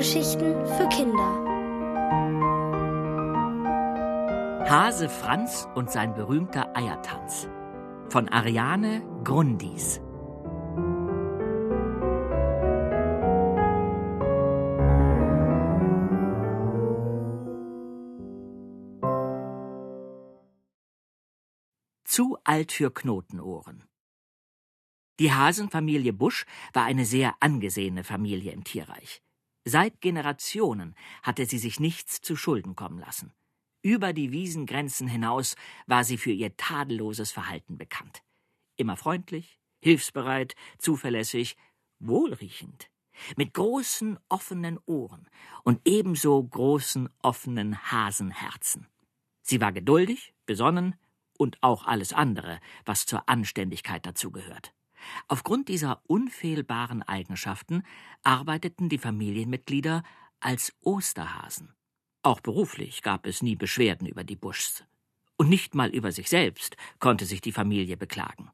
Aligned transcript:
Hörgeschichten 0.00 0.66
für 0.66 0.88
Kinder. 0.88 1.44
Hase 4.66 5.10
Franz 5.10 5.68
und 5.74 5.90
sein 5.90 6.14
berühmter 6.14 6.74
Eiertanz 6.74 7.50
von 8.08 8.30
Ariane 8.30 9.02
Grundis. 9.24 10.00
Zu 22.04 22.38
alt 22.44 22.72
für 22.72 22.90
Knotenohren. 22.90 23.84
Die 25.18 25.30
Hasenfamilie 25.30 26.14
Busch 26.14 26.46
war 26.72 26.84
eine 26.84 27.04
sehr 27.04 27.34
angesehene 27.40 28.02
Familie 28.02 28.52
im 28.52 28.64
Tierreich. 28.64 29.20
Seit 29.64 30.00
Generationen 30.00 30.94
hatte 31.22 31.44
sie 31.46 31.58
sich 31.58 31.80
nichts 31.80 32.20
zu 32.20 32.36
Schulden 32.36 32.76
kommen 32.76 32.98
lassen. 32.98 33.32
Über 33.82 34.12
die 34.12 34.32
Wiesengrenzen 34.32 35.08
hinaus 35.08 35.56
war 35.86 36.04
sie 36.04 36.18
für 36.18 36.32
ihr 36.32 36.56
tadelloses 36.56 37.32
Verhalten 37.32 37.78
bekannt. 37.78 38.22
Immer 38.76 38.96
freundlich, 38.96 39.58
hilfsbereit, 39.80 40.54
zuverlässig, 40.78 41.56
wohlriechend, 41.98 42.90
mit 43.36 43.54
großen 43.54 44.18
offenen 44.28 44.78
Ohren 44.86 45.28
und 45.62 45.80
ebenso 45.86 46.42
großen 46.42 47.08
offenen 47.22 47.90
Hasenherzen. 47.90 48.86
Sie 49.42 49.60
war 49.60 49.72
geduldig, 49.72 50.34
besonnen 50.46 50.96
und 51.36 51.62
auch 51.62 51.86
alles 51.86 52.12
andere, 52.12 52.60
was 52.84 53.06
zur 53.06 53.28
Anständigkeit 53.28 54.04
dazugehört. 54.06 54.74
Aufgrund 55.28 55.68
dieser 55.68 56.02
unfehlbaren 56.06 57.02
Eigenschaften 57.02 57.82
arbeiteten 58.22 58.88
die 58.88 58.98
Familienmitglieder 58.98 60.02
als 60.40 60.72
Osterhasen. 60.80 61.74
Auch 62.22 62.40
beruflich 62.40 63.02
gab 63.02 63.26
es 63.26 63.42
nie 63.42 63.56
Beschwerden 63.56 64.06
über 64.06 64.24
die 64.24 64.36
Buschs. 64.36 64.84
Und 65.36 65.48
nicht 65.48 65.74
mal 65.74 65.88
über 65.90 66.12
sich 66.12 66.28
selbst 66.28 66.76
konnte 66.98 67.24
sich 67.24 67.40
die 67.40 67.52
Familie 67.52 67.96
beklagen. 67.96 68.50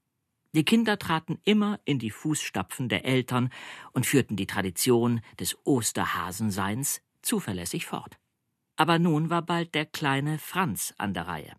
Die 0.52 0.64
Kinder 0.64 0.98
traten 0.98 1.38
immer 1.44 1.80
in 1.84 1.98
die 1.98 2.10
Fußstapfen 2.10 2.88
der 2.88 3.04
Eltern 3.04 3.50
und 3.92 4.06
führten 4.06 4.36
die 4.36 4.46
Tradition 4.46 5.20
des 5.38 5.58
Osterhasenseins 5.64 7.02
zuverlässig 7.22 7.86
fort. 7.86 8.18
Aber 8.76 8.98
nun 8.98 9.30
war 9.30 9.42
bald 9.42 9.74
der 9.74 9.84
kleine 9.84 10.38
Franz 10.38 10.94
an 10.96 11.12
der 11.12 11.26
Reihe. 11.26 11.56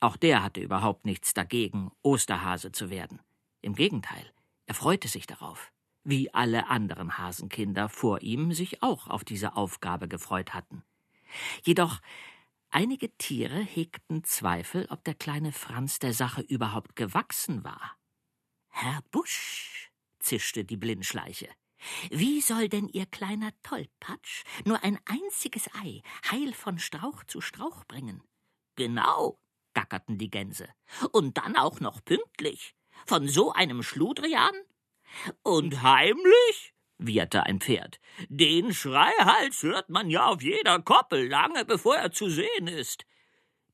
Auch 0.00 0.16
der 0.16 0.42
hatte 0.42 0.60
überhaupt 0.60 1.06
nichts 1.06 1.32
dagegen, 1.32 1.90
Osterhase 2.02 2.72
zu 2.72 2.90
werden. 2.90 3.20
Im 3.64 3.74
Gegenteil, 3.74 4.30
er 4.66 4.74
freute 4.74 5.08
sich 5.08 5.26
darauf, 5.26 5.72
wie 6.02 6.34
alle 6.34 6.68
anderen 6.68 7.16
Hasenkinder 7.16 7.88
vor 7.88 8.20
ihm 8.20 8.52
sich 8.52 8.82
auch 8.82 9.08
auf 9.08 9.24
diese 9.24 9.56
Aufgabe 9.56 10.06
gefreut 10.06 10.52
hatten. 10.52 10.84
Jedoch 11.62 12.02
einige 12.68 13.16
Tiere 13.16 13.58
hegten 13.58 14.22
Zweifel, 14.22 14.86
ob 14.90 15.02
der 15.04 15.14
kleine 15.14 15.50
Franz 15.50 15.98
der 15.98 16.12
Sache 16.12 16.42
überhaupt 16.42 16.94
gewachsen 16.94 17.64
war. 17.64 17.96
Herr 18.68 19.00
Busch, 19.10 19.90
zischte 20.18 20.66
die 20.66 20.76
Blindschleiche, 20.76 21.48
wie 22.10 22.42
soll 22.42 22.68
denn 22.68 22.86
Ihr 22.88 23.06
kleiner 23.06 23.52
Tollpatsch 23.62 24.44
nur 24.66 24.84
ein 24.84 24.98
einziges 25.06 25.70
Ei 25.74 26.02
heil 26.30 26.52
von 26.52 26.78
Strauch 26.78 27.24
zu 27.24 27.40
Strauch 27.40 27.86
bringen? 27.86 28.22
Genau, 28.76 29.38
gackerten 29.72 30.18
die 30.18 30.30
Gänse. 30.30 30.68
Und 31.12 31.38
dann 31.38 31.56
auch 31.56 31.80
noch 31.80 32.04
pünktlich. 32.04 32.74
Von 33.06 33.28
so 33.28 33.52
einem 33.52 33.82
Schludrian? 33.82 34.54
Und 35.42 35.82
heimlich? 35.82 36.74
wieherte 36.98 37.44
ein 37.44 37.60
Pferd. 37.60 38.00
Den 38.28 38.72
Schreihals 38.72 39.62
hört 39.62 39.90
man 39.90 40.10
ja 40.10 40.26
auf 40.26 40.42
jeder 40.42 40.80
Koppel, 40.80 41.28
lange 41.28 41.64
bevor 41.64 41.96
er 41.96 42.12
zu 42.12 42.28
sehen 42.28 42.66
ist. 42.66 43.04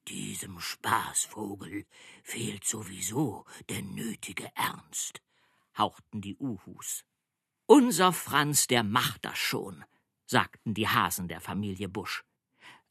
Diesem 0.08 0.58
Spaßvogel 0.58 1.86
fehlt 2.22 2.64
sowieso 2.64 3.44
der 3.68 3.82
nötige 3.82 4.50
Ernst, 4.54 5.20
hauchten 5.76 6.20
die 6.20 6.36
Uhus. 6.36 7.04
Unser 7.66 8.12
Franz, 8.12 8.66
der 8.66 8.82
macht 8.82 9.24
das 9.24 9.38
schon, 9.38 9.84
sagten 10.26 10.74
die 10.74 10.88
Hasen 10.88 11.28
der 11.28 11.40
Familie 11.40 11.88
Busch. 11.88 12.24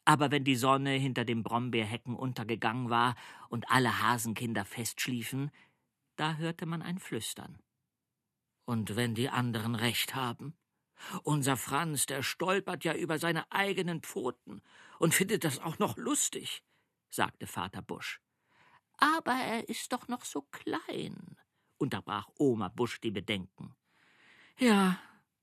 Aber 0.05 0.31
wenn 0.31 0.43
die 0.43 0.55
Sonne 0.55 0.91
hinter 0.91 1.25
den 1.25 1.43
Brombeerhecken 1.43 2.15
untergegangen 2.15 2.89
war 2.89 3.15
und 3.49 3.69
alle 3.69 4.01
Hasenkinder 4.01 4.65
festschliefen, 4.65 5.51
da 6.19 6.35
hörte 6.35 6.65
man 6.65 6.81
ein 6.81 6.99
Flüstern. 6.99 7.57
Und 8.65 8.95
wenn 8.97 9.15
die 9.15 9.29
anderen 9.29 9.75
recht 9.75 10.15
haben? 10.15 10.57
Unser 11.23 11.55
Franz, 11.55 12.05
der 12.07 12.23
stolpert 12.23 12.83
ja 12.83 12.93
über 12.93 13.19
seine 13.19 13.49
eigenen 13.51 14.01
Pfoten 14.01 14.61
und 14.99 15.13
findet 15.13 15.45
das 15.45 15.59
auch 15.59 15.79
noch 15.79 15.95
lustig, 15.95 16.61
sagte 17.09 17.47
Vater 17.47 17.81
Busch. 17.81 18.19
Aber 18.97 19.31
er 19.31 19.69
ist 19.69 19.93
doch 19.93 20.09
noch 20.09 20.25
so 20.25 20.41
klein, 20.51 21.37
unterbrach 21.77 22.27
Oma 22.37 22.67
Busch 22.67 22.99
die 22.99 23.11
Bedenken. 23.11 23.73
Ja, 24.57 24.99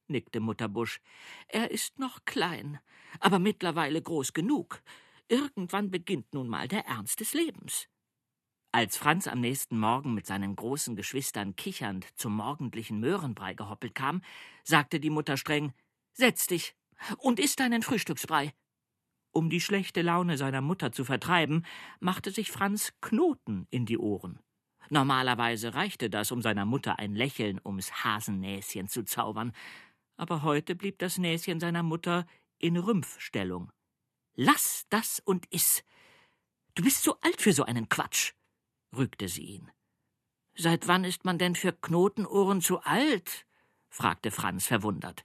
nickte 0.09 0.41
Mutter 0.41 0.69
Busch, 0.69 1.01
er 1.49 1.71
ist 1.71 1.99
noch 1.99 2.27
klein, 2.27 2.79
aber 3.19 3.39
mittlerweile 3.39 4.03
groß 4.03 4.35
genug. 4.35 4.83
Irgendwann 5.29 5.91
beginnt 5.91 6.35
nun 6.35 6.49
mal 6.49 6.69
der 6.69 6.85
Ernst 6.85 7.21
des 7.21 7.33
Lebens. 7.33 7.89
Als 8.77 8.99
Franz 8.99 9.27
am 9.27 9.41
nächsten 9.41 9.79
Morgen 9.79 10.13
mit 10.13 10.27
seinen 10.27 10.55
großen 10.55 10.97
Geschwistern 10.97 11.57
kichernd 11.57 12.07
zum 12.15 12.37
morgendlichen 12.37 13.01
Möhrenbrei 13.01 13.55
gehoppelt 13.55 13.95
kam, 13.95 14.21
sagte 14.65 15.01
die 15.01 15.09
Mutter 15.09 15.39
streng 15.39 15.73
Setz 16.13 16.47
dich 16.47 16.75
und 17.17 17.41
iss 17.41 17.57
deinen 17.57 17.81
Frühstücksbrei. 17.81 18.53
Um 19.33 19.49
die 19.49 19.63
schlechte 19.63 20.03
Laune 20.03 20.37
seiner 20.37 20.61
Mutter 20.61 20.93
zu 20.93 21.07
vertreiben, 21.07 21.65
machte 22.01 22.31
sich 22.31 22.53
Franz 22.53 22.93
Knoten 23.01 23.67
in 23.71 23.87
die 23.87 23.97
Ohren. 23.97 24.41
Normalerweise 24.91 25.73
reichte 25.73 26.11
das, 26.11 26.31
um 26.31 26.43
seiner 26.43 26.67
Mutter 26.67 26.99
ein 26.99 27.15
Lächeln 27.15 27.59
ums 27.65 28.05
Hasennäschen 28.05 28.89
zu 28.89 29.05
zaubern, 29.05 29.53
aber 30.19 30.43
heute 30.43 30.75
blieb 30.75 30.99
das 30.99 31.17
Näschen 31.17 31.61
seiner 31.61 31.83
Mutter 31.83 32.27
in 32.59 32.77
Rümpfstellung. 32.77 33.73
Lass 34.35 34.85
das 34.91 35.23
und 35.25 35.47
iss. 35.47 35.83
Du 36.75 36.83
bist 36.85 37.03
zu 37.03 37.19
alt 37.23 37.41
für 37.41 37.55
so 37.55 37.65
einen 37.65 37.89
Quatsch 37.89 38.36
rügte 38.95 39.29
sie 39.29 39.45
ihn. 39.45 39.71
Seit 40.55 40.89
wann 40.89 41.05
ist 41.05 41.25
man 41.25 41.39
denn 41.39 41.55
für 41.55 41.73
Knotenohren 41.73 42.61
zu 42.61 42.81
alt? 42.81 43.47
fragte 43.89 44.31
Franz 44.31 44.67
verwundert. 44.67 45.25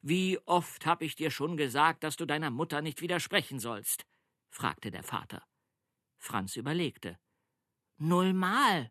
Wie 0.00 0.38
oft 0.46 0.86
hab 0.86 1.02
ich 1.02 1.16
dir 1.16 1.30
schon 1.30 1.56
gesagt, 1.56 2.04
dass 2.04 2.16
du 2.16 2.26
deiner 2.26 2.50
Mutter 2.50 2.82
nicht 2.82 3.00
widersprechen 3.00 3.58
sollst? 3.58 4.06
fragte 4.50 4.90
der 4.90 5.02
Vater. 5.02 5.42
Franz 6.18 6.56
überlegte. 6.56 7.18
Nullmal. 7.96 8.90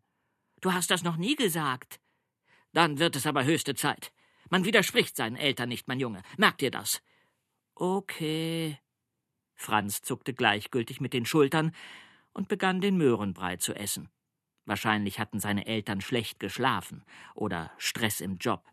Du 0.61 0.73
hast 0.73 0.91
das 0.91 1.03
noch 1.03 1.17
nie 1.17 1.35
gesagt. 1.35 1.99
Dann 2.71 2.99
wird 2.99 3.15
es 3.15 3.27
aber 3.27 3.45
höchste 3.45 3.75
Zeit. 3.75 4.11
Man 4.49 4.65
widerspricht 4.65 5.15
seinen 5.15 5.35
Eltern 5.35 5.69
nicht, 5.69 5.87
mein 5.87 5.99
Junge. 5.99 6.21
Merkt 6.37 6.61
ihr 6.61 6.71
das? 6.71 7.01
Okay. 7.75 8.79
Franz 9.55 10.01
zuckte 10.01 10.33
gleichgültig 10.33 10.99
mit 10.99 11.13
den 11.13 11.25
Schultern, 11.25 11.73
und 12.33 12.47
begann 12.47 12.81
den 12.81 12.97
Möhrenbrei 12.97 13.57
zu 13.57 13.73
essen. 13.73 14.09
Wahrscheinlich 14.65 15.19
hatten 15.19 15.39
seine 15.39 15.65
Eltern 15.65 16.01
schlecht 16.01 16.39
geschlafen 16.39 17.03
oder 17.35 17.71
Stress 17.77 18.21
im 18.21 18.37
Job. 18.37 18.63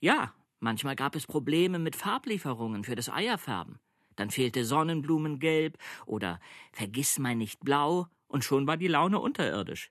Ja, 0.00 0.34
manchmal 0.58 0.96
gab 0.96 1.14
es 1.14 1.26
Probleme 1.26 1.78
mit 1.78 1.96
Farblieferungen 1.96 2.84
für 2.84 2.96
das 2.96 3.08
Eierfärben. 3.08 3.78
Dann 4.16 4.30
fehlte 4.30 4.64
Sonnenblumengelb 4.64 5.78
oder 6.04 6.40
Vergissmeinnicht 6.72 7.60
blau 7.60 8.08
und 8.26 8.44
schon 8.44 8.66
war 8.66 8.76
die 8.76 8.88
Laune 8.88 9.20
unterirdisch. 9.20 9.90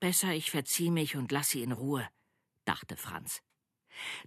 Besser 0.00 0.32
ich 0.32 0.50
verzieh 0.50 0.90
mich 0.90 1.16
und 1.16 1.32
lass 1.32 1.50
sie 1.50 1.62
in 1.62 1.72
Ruhe, 1.72 2.08
dachte 2.64 2.96
Franz. 2.96 3.42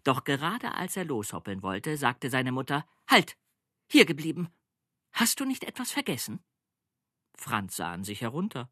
Doch 0.04 0.24
gerade 0.24 0.74
als 0.74 0.98
er 0.98 1.06
loshoppeln 1.06 1.62
wollte, 1.62 1.98
sagte 1.98 2.30
seine 2.30 2.52
Mutter 2.52 2.86
Halt. 3.08 3.38
Hier 3.90 4.06
geblieben. 4.06 4.50
Hast 5.12 5.40
du 5.40 5.46
nicht 5.46 5.66
etwas 5.66 5.92
vergessen? 5.92 6.42
Franz 7.36 7.76
sah 7.76 7.92
an 7.92 8.04
sich 8.04 8.22
herunter. 8.22 8.70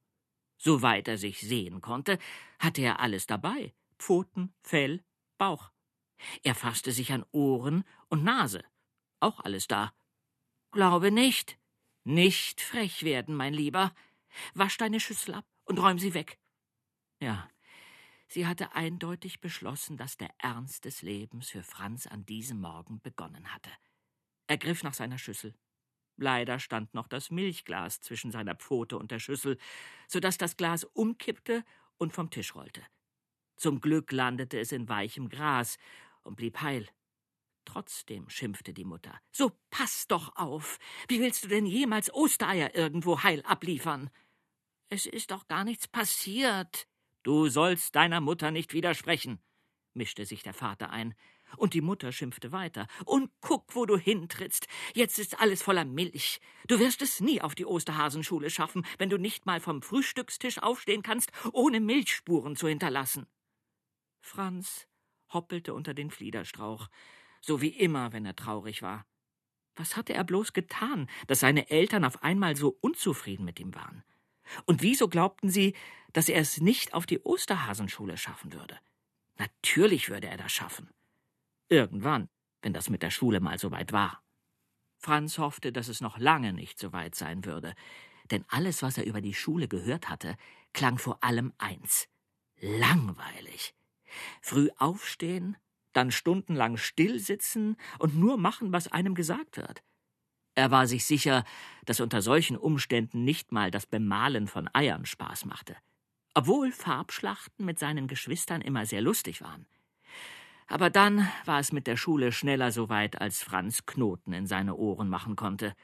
Soweit 0.57 1.07
er 1.07 1.17
sich 1.17 1.39
sehen 1.39 1.81
konnte, 1.81 2.19
hatte 2.59 2.81
er 2.81 2.99
alles 2.99 3.27
dabei 3.27 3.73
Pfoten, 3.99 4.53
Fell, 4.61 5.03
Bauch. 5.37 5.71
Er 6.43 6.55
fasste 6.55 6.91
sich 6.91 7.11
an 7.11 7.25
Ohren 7.31 7.83
und 8.07 8.23
Nase. 8.23 8.63
Auch 9.19 9.39
alles 9.41 9.67
da. 9.67 9.93
Glaube 10.71 11.11
nicht. 11.11 11.59
Nicht 12.03 12.61
frech 12.61 13.03
werden, 13.03 13.35
mein 13.35 13.53
Lieber. 13.53 13.93
Wasch 14.53 14.77
deine 14.77 14.99
Schüssel 14.99 15.35
ab 15.35 15.45
und 15.65 15.79
räum 15.79 15.99
sie 15.99 16.13
weg. 16.13 16.39
Ja, 17.19 17.49
sie 18.27 18.47
hatte 18.47 18.73
eindeutig 18.73 19.41
beschlossen, 19.41 19.97
dass 19.97 20.17
der 20.17 20.33
Ernst 20.37 20.85
des 20.85 21.01
Lebens 21.01 21.49
für 21.49 21.63
Franz 21.63 22.07
an 22.07 22.25
diesem 22.25 22.61
Morgen 22.61 23.01
begonnen 23.01 23.53
hatte. 23.53 23.71
Er 24.47 24.57
griff 24.57 24.83
nach 24.83 24.93
seiner 24.93 25.17
Schüssel. 25.17 25.53
Leider 26.21 26.59
stand 26.59 26.93
noch 26.93 27.07
das 27.07 27.31
Milchglas 27.31 28.01
zwischen 28.01 28.31
seiner 28.31 28.55
Pfote 28.55 28.97
und 28.97 29.09
der 29.09 29.19
Schüssel, 29.19 29.57
so 30.07 30.19
dass 30.19 30.37
das 30.37 30.57
Glas 30.57 30.83
umkippte 30.83 31.63
und 31.97 32.11
vom 32.11 32.29
Tisch 32.29 32.55
rollte. 32.55 32.81
Zum 33.55 33.79
Glück 33.79 34.11
landete 34.11 34.59
es 34.59 34.73
in 34.73 34.89
weichem 34.89 35.29
Gras 35.29 35.77
und 36.23 36.35
blieb 36.35 36.61
heil. 36.61 36.87
Trotzdem 37.63 38.29
schimpfte 38.29 38.73
die 38.73 38.83
Mutter. 38.83 39.17
So 39.31 39.51
pass 39.69 40.07
doch 40.07 40.35
auf. 40.35 40.77
Wie 41.07 41.21
willst 41.21 41.45
du 41.45 41.47
denn 41.47 41.65
jemals 41.65 42.13
Ostereier 42.13 42.75
irgendwo 42.75 43.23
heil 43.23 43.41
abliefern? 43.43 44.09
Es 44.89 45.05
ist 45.05 45.31
doch 45.31 45.47
gar 45.47 45.63
nichts 45.63 45.87
passiert. 45.87 46.87
Du 47.23 47.47
sollst 47.47 47.95
deiner 47.95 48.21
Mutter 48.21 48.51
nicht 48.51 48.73
widersprechen, 48.73 49.39
mischte 49.93 50.25
sich 50.25 50.43
der 50.43 50.53
Vater 50.53 50.89
ein. 50.89 51.15
Und 51.57 51.73
die 51.73 51.81
Mutter 51.81 52.11
schimpfte 52.11 52.51
weiter. 52.51 52.87
Und 53.05 53.31
guck, 53.41 53.75
wo 53.75 53.85
du 53.85 53.97
hintrittst. 53.97 54.67
Jetzt 54.93 55.19
ist 55.19 55.39
alles 55.39 55.61
voller 55.61 55.85
Milch. 55.85 56.39
Du 56.67 56.79
wirst 56.79 57.01
es 57.01 57.19
nie 57.19 57.41
auf 57.41 57.55
die 57.55 57.65
Osterhasenschule 57.65 58.49
schaffen, 58.49 58.85
wenn 58.97 59.09
du 59.09 59.17
nicht 59.17 59.45
mal 59.45 59.59
vom 59.59 59.81
Frühstückstisch 59.81 60.59
aufstehen 60.59 61.03
kannst, 61.03 61.31
ohne 61.51 61.79
Milchspuren 61.79 62.55
zu 62.55 62.67
hinterlassen. 62.67 63.27
Franz 64.21 64.87
hoppelte 65.31 65.73
unter 65.73 65.93
den 65.93 66.11
Fliederstrauch, 66.11 66.87
so 67.41 67.61
wie 67.61 67.69
immer, 67.69 68.13
wenn 68.13 68.25
er 68.25 68.35
traurig 68.35 68.81
war. 68.81 69.05
Was 69.75 69.95
hatte 69.95 70.13
er 70.13 70.23
bloß 70.23 70.53
getan, 70.53 71.09
dass 71.27 71.39
seine 71.39 71.69
Eltern 71.69 72.03
auf 72.03 72.21
einmal 72.23 72.55
so 72.55 72.77
unzufrieden 72.81 73.45
mit 73.45 73.59
ihm 73.59 73.73
waren? 73.75 74.03
Und 74.65 74.81
wieso 74.81 75.07
glaubten 75.07 75.49
sie, 75.49 75.75
dass 76.11 76.27
er 76.27 76.41
es 76.41 76.59
nicht 76.59 76.93
auf 76.93 77.05
die 77.05 77.19
Osterhasenschule 77.21 78.17
schaffen 78.17 78.53
würde? 78.53 78.77
Natürlich 79.37 80.09
würde 80.09 80.27
er 80.27 80.37
das 80.37 80.51
schaffen. 80.51 80.89
Irgendwann, 81.69 82.29
wenn 82.61 82.73
das 82.73 82.89
mit 82.89 83.03
der 83.03 83.11
Schule 83.11 83.39
mal 83.39 83.59
so 83.59 83.71
weit 83.71 83.91
war. 83.93 84.23
Franz 84.97 85.37
hoffte, 85.37 85.71
dass 85.71 85.87
es 85.87 86.01
noch 86.01 86.17
lange 86.17 86.51
nicht 86.51 86.79
so 86.79 86.91
weit 86.91 87.15
sein 87.15 87.45
würde, 87.45 87.73
denn 88.31 88.43
alles, 88.49 88.81
was 88.81 88.97
er 88.97 89.05
über 89.05 89.21
die 89.21 89.33
Schule 89.33 89.67
gehört 89.67 90.09
hatte, 90.09 90.35
klang 90.73 90.97
vor 90.97 91.23
allem 91.23 91.53
eins 91.57 92.07
langweilig. 92.59 93.73
Früh 94.41 94.69
aufstehen, 94.77 95.57
dann 95.93 96.11
stundenlang 96.11 96.77
stillsitzen 96.77 97.77
und 97.99 98.15
nur 98.15 98.37
machen, 98.37 98.73
was 98.73 98.87
einem 98.87 99.15
gesagt 99.15 99.57
wird. 99.57 99.83
Er 100.55 100.71
war 100.71 100.87
sich 100.87 101.05
sicher, 101.05 101.45
dass 101.85 102.01
unter 102.01 102.21
solchen 102.21 102.57
Umständen 102.57 103.23
nicht 103.23 103.51
mal 103.51 103.71
das 103.71 103.85
Bemalen 103.85 104.47
von 104.47 104.69
Eiern 104.73 105.05
Spaß 105.05 105.45
machte, 105.45 105.77
obwohl 106.33 106.71
Farbschlachten 106.71 107.65
mit 107.65 107.79
seinen 107.79 108.07
Geschwistern 108.07 108.61
immer 108.61 108.85
sehr 108.85 109.01
lustig 109.01 109.41
waren. 109.41 109.67
Aber 110.69 110.91
dann 110.91 111.27
war 111.45 111.59
es 111.59 111.71
mit 111.71 111.87
der 111.87 111.97
Schule 111.97 112.31
schneller 112.31 112.71
so 112.71 112.89
weit, 112.89 113.19
als 113.19 113.41
Franz 113.41 113.85
Knoten 113.87 114.33
in 114.33 114.45
seine 114.45 114.75
Ohren 114.75 115.09
machen 115.09 115.35
konnte. 115.35 115.75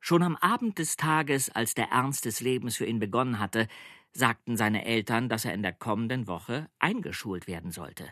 Schon 0.00 0.22
am 0.22 0.36
Abend 0.36 0.78
des 0.78 0.96
Tages, 0.96 1.48
als 1.48 1.74
der 1.74 1.88
Ernst 1.88 2.26
des 2.26 2.40
Lebens 2.40 2.76
für 2.76 2.84
ihn 2.84 2.98
begonnen 2.98 3.38
hatte, 3.38 3.68
sagten 4.12 4.58
seine 4.58 4.84
Eltern, 4.84 5.30
dass 5.30 5.46
er 5.46 5.54
in 5.54 5.62
der 5.62 5.72
kommenden 5.72 6.28
Woche 6.28 6.68
eingeschult 6.78 7.46
werden 7.46 7.70
sollte. 7.70 8.10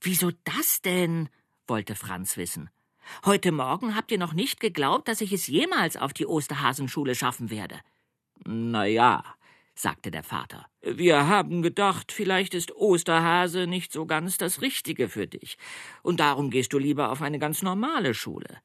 Wieso 0.00 0.30
das 0.44 0.80
denn? 0.82 1.28
wollte 1.66 1.96
Franz 1.96 2.36
wissen. 2.36 2.70
Heute 3.24 3.50
Morgen 3.50 3.96
habt 3.96 4.12
ihr 4.12 4.18
noch 4.18 4.34
nicht 4.34 4.60
geglaubt, 4.60 5.08
dass 5.08 5.20
ich 5.20 5.32
es 5.32 5.48
jemals 5.48 5.96
auf 5.96 6.12
die 6.12 6.26
Osterhasenschule 6.26 7.16
schaffen 7.16 7.50
werde. 7.50 7.80
Na 8.44 8.84
ja, 8.84 9.24
sagte 9.74 10.10
der 10.10 10.22
Vater. 10.22 10.66
Wir 10.82 11.26
haben 11.26 11.62
gedacht, 11.62 12.12
vielleicht 12.12 12.54
ist 12.54 12.74
Osterhase 12.74 13.66
nicht 13.66 13.92
so 13.92 14.06
ganz 14.06 14.38
das 14.38 14.60
Richtige 14.60 15.08
für 15.08 15.26
dich, 15.26 15.56
und 16.02 16.20
darum 16.20 16.50
gehst 16.50 16.72
du 16.72 16.78
lieber 16.78 17.10
auf 17.10 17.22
eine 17.22 17.38
ganz 17.38 17.62
normale 17.62 18.14
Schule. 18.14 18.60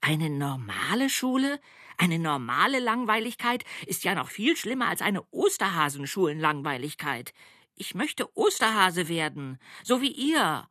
Eine 0.00 0.30
normale 0.30 1.10
Schule? 1.10 1.60
Eine 1.98 2.18
normale 2.18 2.80
Langweiligkeit 2.80 3.64
ist 3.86 4.04
ja 4.04 4.14
noch 4.14 4.30
viel 4.30 4.56
schlimmer 4.56 4.88
als 4.88 5.02
eine 5.02 5.22
Osterhasenschulenlangweiligkeit. 5.30 7.34
Ich 7.74 7.94
möchte 7.94 8.34
Osterhase 8.36 9.08
werden, 9.08 9.58
so 9.82 10.00
wie 10.00 10.12
ihr. 10.12 10.66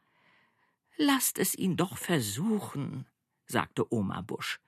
Lasst 0.97 1.37
es 1.37 1.55
ihn 1.55 1.77
doch 1.77 1.97
versuchen, 1.97 3.05
sagte 3.45 3.93
Oma 3.93 4.21
Busch. 4.21 4.59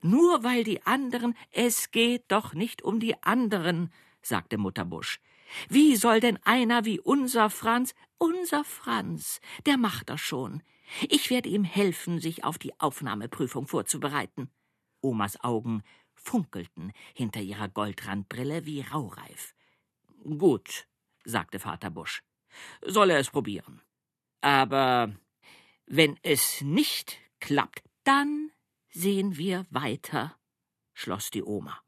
Nur 0.00 0.44
weil 0.44 0.64
die 0.64 0.86
anderen, 0.86 1.34
es 1.50 1.90
geht 1.90 2.24
doch 2.28 2.54
nicht 2.54 2.82
um 2.82 3.00
die 3.00 3.22
anderen, 3.22 3.92
sagte 4.22 4.58
Mutter 4.58 4.84
Busch. 4.84 5.20
Wie 5.68 5.96
soll 5.96 6.20
denn 6.20 6.38
einer 6.44 6.84
wie 6.84 7.00
unser 7.00 7.50
Franz, 7.50 7.94
unser 8.18 8.64
Franz, 8.64 9.40
der 9.66 9.76
macht 9.76 10.10
das 10.10 10.20
schon. 10.20 10.62
Ich 11.08 11.30
werde 11.30 11.48
ihm 11.48 11.64
helfen, 11.64 12.18
sich 12.18 12.44
auf 12.44 12.58
die 12.58 12.78
Aufnahmeprüfung 12.80 13.66
vorzubereiten. 13.66 14.50
Omas 15.00 15.42
Augen 15.42 15.82
funkelten 16.14 16.92
hinter 17.14 17.40
ihrer 17.40 17.68
Goldrandbrille 17.68 18.66
wie 18.66 18.80
raureif. 18.80 19.54
Gut, 20.24 20.86
sagte 21.24 21.58
Vater 21.58 21.90
Busch. 21.90 22.22
Soll 22.82 23.10
er 23.10 23.18
es 23.18 23.30
probieren. 23.30 23.82
Aber 24.40 25.14
wenn 25.86 26.18
es 26.22 26.60
nicht 26.62 27.18
klappt, 27.40 27.82
dann 28.04 28.50
sehen 28.90 29.36
wir 29.36 29.66
weiter, 29.70 30.36
schloss 30.94 31.30
die 31.30 31.42
Oma. 31.42 31.80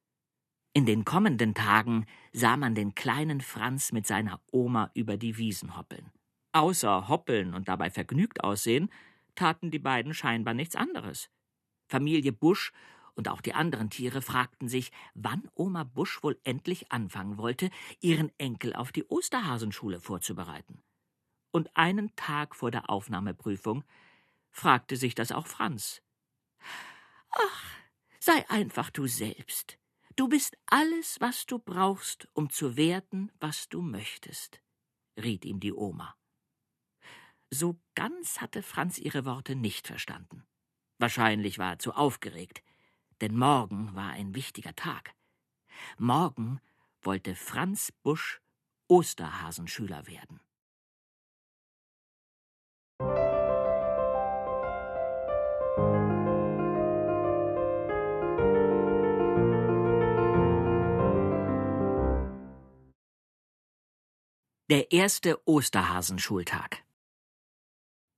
In 0.72 0.86
den 0.86 1.04
kommenden 1.04 1.54
Tagen 1.54 2.06
sah 2.32 2.56
man 2.56 2.76
den 2.76 2.94
kleinen 2.94 3.40
Franz 3.40 3.90
mit 3.90 4.06
seiner 4.06 4.40
Oma 4.52 4.90
über 4.94 5.16
die 5.16 5.36
Wiesen 5.36 5.76
hoppeln. 5.76 6.12
Außer 6.52 7.08
hoppeln 7.08 7.54
und 7.54 7.66
dabei 7.68 7.90
vergnügt 7.90 8.44
aussehen, 8.44 8.88
taten 9.34 9.72
die 9.72 9.80
beiden 9.80 10.14
scheinbar 10.14 10.54
nichts 10.54 10.76
anderes. 10.76 11.28
Familie 11.88 12.32
Busch 12.32 12.72
und 13.14 13.28
auch 13.28 13.40
die 13.40 13.52
anderen 13.52 13.90
Tiere 13.90 14.22
fragten 14.22 14.68
sich, 14.68 14.92
wann 15.14 15.48
Oma 15.54 15.82
Busch 15.82 16.22
wohl 16.22 16.38
endlich 16.44 16.92
anfangen 16.92 17.36
wollte, 17.36 17.70
ihren 18.00 18.30
Enkel 18.38 18.74
auf 18.74 18.92
die 18.92 19.04
Osterhasenschule 19.04 19.98
vorzubereiten. 19.98 20.82
Und 21.50 21.76
einen 21.76 22.14
Tag 22.14 22.54
vor 22.54 22.70
der 22.70 22.88
Aufnahmeprüfung 22.90 23.82
fragte 24.50 24.96
sich 24.96 25.16
das 25.16 25.32
auch 25.32 25.48
Franz. 25.48 26.00
Ach, 27.30 27.64
sei 28.20 28.48
einfach 28.48 28.90
du 28.90 29.08
selbst. 29.08 29.79
Du 30.20 30.28
bist 30.28 30.58
alles, 30.66 31.18
was 31.20 31.46
du 31.46 31.58
brauchst, 31.58 32.28
um 32.34 32.50
zu 32.50 32.76
werden, 32.76 33.32
was 33.40 33.70
du 33.70 33.80
möchtest, 33.80 34.60
riet 35.16 35.46
ihm 35.46 35.60
die 35.60 35.72
Oma. 35.72 36.14
So 37.48 37.80
ganz 37.94 38.42
hatte 38.42 38.62
Franz 38.62 38.98
ihre 38.98 39.24
Worte 39.24 39.56
nicht 39.56 39.86
verstanden. 39.86 40.46
Wahrscheinlich 40.98 41.58
war 41.58 41.70
er 41.70 41.78
zu 41.78 41.94
aufgeregt, 41.94 42.62
denn 43.22 43.34
morgen 43.34 43.94
war 43.94 44.10
ein 44.10 44.34
wichtiger 44.34 44.76
Tag. 44.76 45.14
Morgen 45.96 46.60
wollte 47.00 47.34
Franz 47.34 47.90
Busch 48.02 48.42
Osterhasenschüler 48.88 50.06
werden. 50.06 50.38
Der 64.70 64.92
erste 64.92 65.36
Osterhasenschultag. 65.48 66.84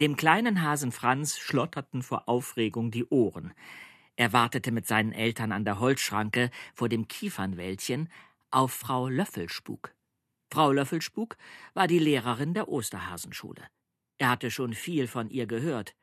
Dem 0.03 0.17
kleinen 0.17 0.61
Hasen 0.61 0.93
Franz 0.93 1.39
schlotterten 1.39 2.03
vor 2.03 2.29
Aufregung 2.29 2.91
die 2.91 3.07
Ohren. 3.07 3.55
Er 4.17 4.35
wartete 4.35 4.71
mit 4.71 4.87
seinen 4.87 5.13
Eltern 5.13 5.51
an 5.51 5.65
der 5.65 5.81
Holzschranke 5.81 6.51
vor 6.75 6.91
dem 6.91 7.09
Kiefernwäldchen 7.09 8.11
auf 8.51 8.71
Frau 8.71 9.09
Löffelspuk. 9.09 9.95
Frau 10.53 10.73
Löffelspuk 10.73 11.39
war 11.73 11.87
die 11.87 11.99
Lehrerin 11.99 12.53
der 12.53 12.69
Osterhasenschule. 12.69 13.67
Er 14.19 14.29
hatte 14.29 14.51
schon 14.51 14.75
viel 14.75 15.09
von 15.09 15.31
ihr 15.31 15.47
gehört. 15.47 15.95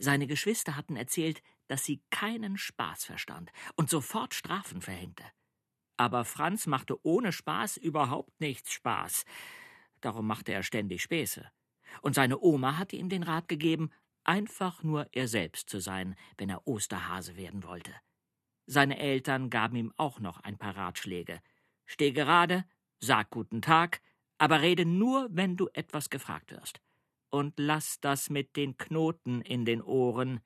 Seine 0.00 0.26
Geschwister 0.26 0.74
hatten 0.74 0.96
erzählt, 0.96 1.44
dass 1.68 1.84
sie 1.84 2.02
keinen 2.10 2.58
Spaß 2.58 3.04
verstand 3.04 3.52
und 3.76 3.88
sofort 3.88 4.34
Strafen 4.34 4.82
verhängte. 4.82 5.22
Aber 5.96 6.24
Franz 6.24 6.66
machte 6.66 6.98
ohne 7.06 7.30
Spaß 7.30 7.76
überhaupt 7.76 8.40
nichts 8.40 8.72
Spaß 8.72 9.24
darum 10.04 10.26
machte 10.26 10.52
er 10.52 10.62
ständig 10.62 11.02
Späße. 11.02 11.50
Und 12.00 12.14
seine 12.14 12.38
Oma 12.40 12.78
hatte 12.78 12.96
ihm 12.96 13.08
den 13.08 13.22
Rat 13.22 13.48
gegeben, 13.48 13.90
einfach 14.24 14.82
nur 14.82 15.08
er 15.12 15.28
selbst 15.28 15.68
zu 15.68 15.80
sein, 15.80 16.16
wenn 16.38 16.48
er 16.48 16.66
Osterhase 16.66 17.36
werden 17.36 17.64
wollte. 17.64 17.92
Seine 18.66 18.98
Eltern 18.98 19.50
gaben 19.50 19.76
ihm 19.76 19.92
auch 19.96 20.20
noch 20.20 20.40
ein 20.40 20.58
paar 20.58 20.76
Ratschläge. 20.76 21.40
Steh 21.86 22.12
gerade, 22.12 22.64
sag 23.00 23.30
guten 23.30 23.60
Tag, 23.60 24.00
aber 24.38 24.60
rede 24.60 24.84
nur, 24.84 25.28
wenn 25.30 25.56
du 25.56 25.68
etwas 25.72 26.10
gefragt 26.10 26.52
wirst. 26.52 26.80
Und 27.30 27.54
lass 27.58 28.00
das 28.00 28.30
mit 28.30 28.56
den 28.56 28.76
Knoten 28.76 29.40
in 29.40 29.64
den 29.64 29.82
Ohren. 29.82 30.40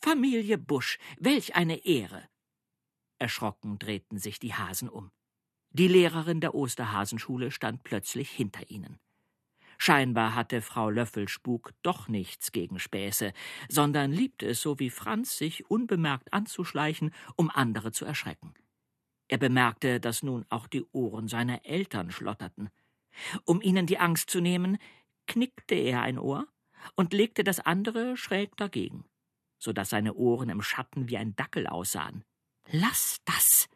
Familie 0.00 0.58
Busch, 0.58 0.98
welch 1.18 1.54
eine 1.54 1.84
Ehre! 1.84 2.28
Erschrocken 3.18 3.78
drehten 3.78 4.18
sich 4.18 4.38
die 4.38 4.54
Hasen 4.54 4.88
um. 4.88 5.10
Die 5.70 5.88
Lehrerin 5.88 6.40
der 6.40 6.54
Osterhasenschule 6.54 7.50
stand 7.50 7.84
plötzlich 7.84 8.30
hinter 8.30 8.70
ihnen. 8.70 8.98
Scheinbar 9.76 10.34
hatte 10.34 10.60
Frau 10.60 10.90
Löffelspuk 10.90 11.72
doch 11.82 12.08
nichts 12.08 12.50
gegen 12.50 12.80
Späße, 12.80 13.32
sondern 13.68 14.10
liebte 14.10 14.46
es 14.46 14.60
so 14.60 14.78
wie 14.80 14.90
Franz, 14.90 15.38
sich 15.38 15.70
unbemerkt 15.70 16.32
anzuschleichen, 16.32 17.14
um 17.36 17.50
andere 17.50 17.92
zu 17.92 18.04
erschrecken. 18.04 18.54
Er 19.28 19.38
bemerkte, 19.38 20.00
dass 20.00 20.22
nun 20.22 20.46
auch 20.48 20.66
die 20.66 20.84
Ohren 20.92 21.28
seiner 21.28 21.64
Eltern 21.64 22.10
schlotterten. 22.10 22.70
Um 23.44 23.62
ihnen 23.62 23.86
die 23.86 23.98
Angst 23.98 24.30
zu 24.30 24.40
nehmen, 24.40 24.78
knickte 25.26 25.74
er 25.74 26.02
ein 26.02 26.18
Ohr 26.18 26.48
und 26.96 27.12
legte 27.12 27.44
das 27.44 27.60
andere 27.60 28.16
schräg 28.16 28.56
dagegen. 28.56 29.04
so 29.58 29.72
dass 29.72 29.90
seine 29.90 30.14
Ohren 30.14 30.50
im 30.50 30.62
Schatten 30.62 31.08
wie 31.08 31.16
ein 31.16 31.34
Dackel 31.36 31.66
aussahen. 31.66 32.24
Lass 32.70 33.18
das, 33.24 33.68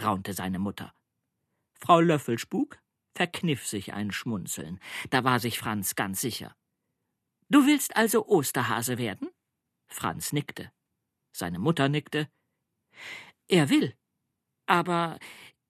raunte 0.00 0.32
seine 0.32 0.58
Mutter. 0.58 0.94
Frau 1.84 2.00
Löffelspuk 2.00 2.78
verkniff 3.14 3.66
sich 3.66 3.92
ein 3.92 4.10
Schmunzeln. 4.10 4.80
Da 5.10 5.22
war 5.22 5.38
sich 5.38 5.58
Franz 5.58 5.94
ganz 5.94 6.22
sicher. 6.22 6.56
Du 7.50 7.66
willst 7.66 7.94
also 7.94 8.26
Osterhase 8.26 8.96
werden? 8.96 9.28
Franz 9.86 10.32
nickte. 10.32 10.72
Seine 11.36 11.58
Mutter 11.58 11.90
nickte. 11.90 12.30
Er 13.48 13.68
will. 13.68 13.94
Aber 14.64 15.18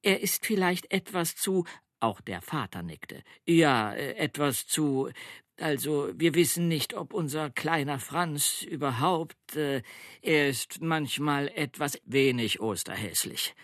er 0.03 0.21
ist 0.21 0.47
vielleicht 0.47 0.93
etwas 0.93 1.35
zu. 1.35 1.65
Auch 1.99 2.21
der 2.21 2.43
Vater 2.43 2.85
nickte. 2.85 3.25
Ja, 3.45 3.93
äh, 3.93 4.15
etwas 4.15 4.69
zu. 4.69 5.11
Also, 5.59 6.13
wir 6.15 6.35
wissen 6.35 6.69
nicht, 6.69 6.95
ob 6.95 7.13
unser 7.13 7.51
kleiner 7.51 7.99
Franz 7.99 8.63
überhaupt. 8.63 9.57
Äh, 9.57 9.83
er 10.23 10.49
ist 10.49 10.81
manchmal 10.81 11.49
etwas 11.49 12.01
wenig 12.05 12.61
osterhässlich. 12.61 13.57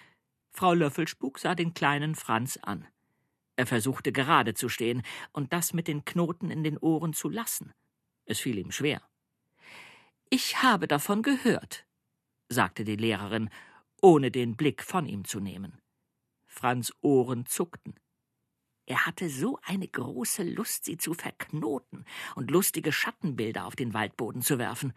Frau 0.51 0.75
Löffelspuk 0.75 1.39
sah 1.39 1.55
den 1.55 1.75
kleinen 1.75 2.15
Franz 2.15 2.59
an. 2.63 2.87
Er 3.57 3.67
versuchte 3.67 4.13
gerade 4.13 4.55
zu 4.55 4.69
stehen 4.69 5.03
und 5.33 5.53
das 5.53 5.73
mit 5.73 5.87
den 5.89 6.05
Knoten 6.05 6.51
in 6.51 6.65
den 6.65 6.79
Ohren 6.79 7.13
zu 7.13 7.29
lassen. 7.29 7.73
Es 8.25 8.41
fiel 8.41 8.59
ihm 8.59 8.71
schwer. 8.71 9.03
Ich 10.31 10.63
habe 10.63 10.87
davon 10.87 11.23
gehört, 11.23 11.87
sagte 12.49 12.85
die 12.85 12.97
Lehrerin, 12.97 13.51
ohne 14.01 14.31
den 14.31 14.57
Blick 14.57 14.83
von 14.83 15.07
ihm 15.07 15.25
zu 15.25 15.41
nehmen. 15.41 15.81
Franz 16.47 16.93
Ohren 17.01 17.47
zuckten. 17.47 17.95
Er 18.87 19.07
hatte 19.07 19.29
so 19.29 19.59
eine 19.63 19.87
große 19.87 20.43
Lust, 20.43 20.85
sie 20.85 20.97
zu 20.97 21.15
verknoten 21.15 22.05
und 22.35 22.51
lustige 22.51 22.93
Schattenbilder 22.93 23.67
auf 23.67 23.77
den 23.77 23.95
Waldboden 23.95 24.43
zu 24.43 24.59
werfen. 24.59 24.93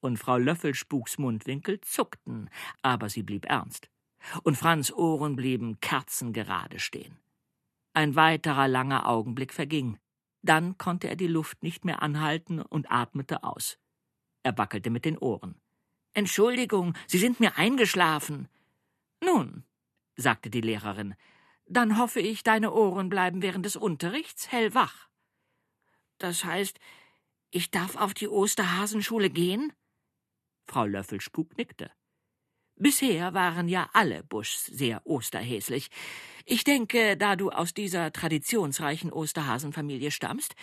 Und 0.00 0.16
Frau 0.16 0.38
Löffelspuks 0.38 1.18
Mundwinkel 1.18 1.80
zuckten, 1.82 2.48
aber 2.80 3.10
sie 3.10 3.22
blieb 3.22 3.44
ernst. 3.46 3.90
Und 4.42 4.56
Franz 4.56 4.92
Ohren 4.92 5.36
blieben 5.36 5.80
kerzengerade 5.80 6.78
stehen. 6.78 7.18
Ein 7.92 8.14
weiterer 8.14 8.68
langer 8.68 9.08
Augenblick 9.08 9.52
verging. 9.52 9.98
Dann 10.42 10.78
konnte 10.78 11.08
er 11.08 11.16
die 11.16 11.26
Luft 11.26 11.62
nicht 11.62 11.84
mehr 11.84 12.02
anhalten 12.02 12.60
und 12.60 12.90
atmete 12.90 13.42
aus. 13.44 13.78
Er 14.42 14.56
wackelte 14.56 14.90
mit 14.90 15.04
den 15.04 15.18
Ohren. 15.18 15.60
Entschuldigung, 16.14 16.94
Sie 17.06 17.18
sind 17.18 17.40
mir 17.40 17.56
eingeschlafen. 17.56 18.48
Nun, 19.22 19.64
sagte 20.16 20.50
die 20.50 20.60
Lehrerin, 20.60 21.14
dann 21.66 21.98
hoffe 21.98 22.20
ich, 22.20 22.42
deine 22.42 22.72
Ohren 22.72 23.08
bleiben 23.08 23.42
während 23.42 23.64
des 23.64 23.76
Unterrichts 23.76 24.50
hellwach. 24.50 25.08
Das 26.18 26.44
heißt, 26.44 26.80
ich 27.50 27.70
darf 27.70 27.96
auf 27.96 28.14
die 28.14 28.28
Osterhasenschule 28.28 29.30
gehen? 29.30 29.72
Frau 30.66 30.84
Löffelspuk 30.84 31.56
nickte. 31.56 31.90
Bisher 32.80 33.34
waren 33.34 33.68
ja 33.68 33.90
alle 33.92 34.24
Buschs 34.24 34.64
sehr 34.64 35.02
osterhäslich. 35.04 35.90
Ich 36.46 36.64
denke, 36.64 37.18
da 37.18 37.36
du 37.36 37.50
aus 37.50 37.74
dieser 37.74 38.10
traditionsreichen 38.10 39.12
Osterhasenfamilie 39.12 40.10
stammst, 40.10 40.54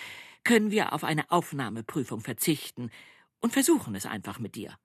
können 0.43 0.71
wir 0.71 0.93
auf 0.93 1.03
eine 1.03 1.29
Aufnahmeprüfung 1.29 2.21
verzichten 2.21 2.89
und 3.39 3.53
versuchen 3.53 3.93
es 3.93 4.07
einfach 4.07 4.39
mit 4.39 4.55
dir. 4.55 4.75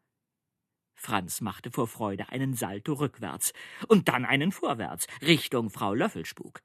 Franz 0.95 1.41
machte 1.41 1.71
vor 1.71 1.89
Freude 1.89 2.29
einen 2.29 2.53
Salto 2.53 2.93
rückwärts 2.93 3.55
und 3.89 4.11
dann 4.11 4.27
einen 4.27 4.53
vorwärts, 4.53 5.07
Richtung 5.23 5.71
Frau 5.71 5.95
Löffelspuk. 5.95 6.61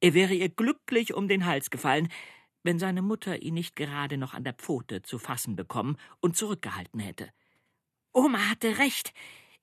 Er 0.00 0.12
wäre 0.12 0.34
ihr 0.34 0.50
glücklich 0.50 1.14
um 1.14 1.28
den 1.28 1.46
Hals 1.46 1.70
gefallen, 1.70 2.08
wenn 2.62 2.78
seine 2.78 3.00
Mutter 3.00 3.40
ihn 3.40 3.54
nicht 3.54 3.74
gerade 3.74 4.18
noch 4.18 4.34
an 4.34 4.44
der 4.44 4.52
Pfote 4.52 5.00
zu 5.00 5.18
fassen 5.18 5.56
bekommen 5.56 5.96
und 6.20 6.36
zurückgehalten 6.36 7.00
hätte. 7.00 7.30
Oma 8.12 8.50
hatte 8.50 8.76
recht. 8.76 9.14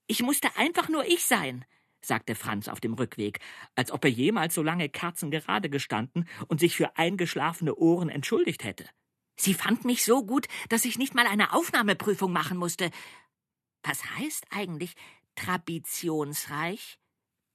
Ich 0.08 0.22
musste 0.22 0.56
einfach 0.56 0.88
nur 0.88 1.04
ich 1.06 1.26
sein, 1.26 1.66
sagte 2.02 2.36
Franz 2.36 2.70
auf 2.70 2.80
dem 2.80 2.94
Rückweg, 2.94 3.42
als 3.76 3.92
ob 3.92 4.06
er 4.06 4.10
jemals 4.10 4.56
so 4.56 4.64
lange 4.64 4.88
kerzengerade 4.88 5.70
gestanden 5.70 6.30
und 6.48 6.62
sich 6.62 6.78
für 6.78 6.98
eingeschlafene 6.98 7.76
Ohren 7.76 8.08
entschuldigt 8.10 8.64
hätte. 8.64 8.90
Sie 9.36 9.54
fand 9.54 9.84
mich 9.86 10.06
so 10.06 10.26
gut, 10.26 10.48
dass 10.70 10.86
ich 10.86 10.98
nicht 10.98 11.14
mal 11.14 11.28
eine 11.28 11.52
Aufnahmeprüfung 11.54 12.32
machen 12.32 12.58
musste, 12.58 12.90
was 13.84 14.04
heißt 14.18 14.46
eigentlich 14.50 14.96
traditionsreich? 15.36 16.98